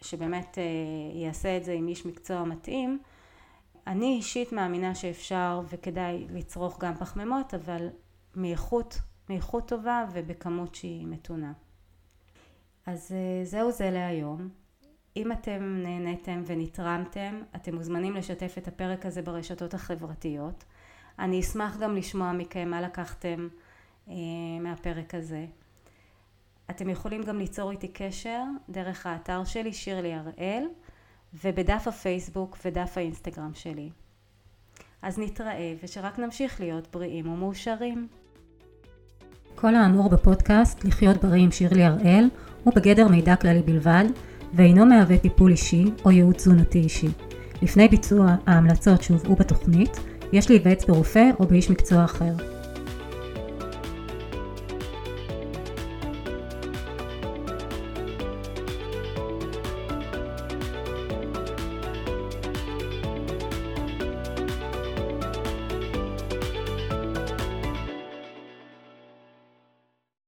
שבאמת 0.00 0.58
יעשה 1.14 1.56
את 1.56 1.64
זה 1.64 1.72
עם 1.72 1.88
איש 1.88 2.06
מקצוע 2.06 2.44
מתאים, 2.44 2.98
אני 3.86 4.06
אישית 4.16 4.52
מאמינה 4.52 4.94
שאפשר 4.94 5.62
וכדאי 5.68 6.26
לצרוך 6.30 6.78
גם 6.80 6.94
פחמימות, 6.94 7.54
אבל 7.54 7.88
מאיכות, 8.34 8.98
מאיכות 9.28 9.68
טובה 9.68 10.04
ובכמות 10.12 10.74
שהיא 10.74 11.06
מתונה. 11.06 11.52
אז 12.86 13.12
אה, 13.12 13.44
זהו 13.44 13.72
זה 13.72 13.90
להיום. 13.90 14.48
אם 15.16 15.32
אתם 15.32 15.82
נהניתם 15.82 16.42
ונתרמתם, 16.46 17.40
אתם 17.56 17.74
מוזמנים 17.74 18.14
לשתף 18.14 18.54
את 18.58 18.68
הפרק 18.68 19.06
הזה 19.06 19.22
ברשתות 19.22 19.74
החברתיות. 19.74 20.64
אני 21.18 21.40
אשמח 21.40 21.76
גם 21.76 21.96
לשמוע 21.96 22.32
מכם 22.32 22.68
מה 22.68 22.80
לקחתם 22.80 23.48
אה, 24.08 24.14
מהפרק 24.60 25.14
הזה. 25.14 25.46
אתם 26.70 26.90
יכולים 26.90 27.22
גם 27.22 27.38
ליצור 27.38 27.70
איתי 27.70 27.88
קשר 27.88 28.42
דרך 28.68 29.06
האתר 29.06 29.44
שלי 29.44 29.72
שירלי 29.72 30.14
הראל 30.14 30.64
ובדף 31.44 31.88
הפייסבוק 31.88 32.58
ודף 32.64 32.92
האינסטגרם 32.96 33.50
שלי. 33.54 33.90
אז 35.02 35.18
נתראה 35.18 35.74
ושרק 35.82 36.18
נמשיך 36.18 36.60
להיות 36.60 36.88
בריאים 36.92 37.28
ומאושרים. 37.28 38.08
כל 39.54 39.74
האמור 39.74 40.08
בפודקאסט 40.08 40.84
לחיות 40.84 41.24
בריא 41.24 41.42
עם 41.42 41.50
שירלי 41.50 41.84
הראל 41.84 42.28
הוא 42.64 42.74
בגדר 42.74 43.08
מידע 43.08 43.36
כללי 43.36 43.62
בלבד 43.62 44.04
ואינו 44.54 44.86
מהווה 44.86 45.18
טיפול 45.18 45.50
אישי 45.50 45.84
או 46.04 46.10
ייעוץ 46.10 46.36
תזונתי 46.36 46.78
אישי. 46.78 47.08
לפני 47.62 47.88
ביצוע 47.88 48.34
ההמלצות 48.46 49.02
שהובאו 49.02 49.36
בתוכנית 49.36 49.96
יש 50.32 50.50
להיוועץ 50.50 50.84
ברופא 50.84 51.30
או 51.40 51.46
באיש 51.46 51.70
מקצוע 51.70 52.04
אחר. 52.04 52.55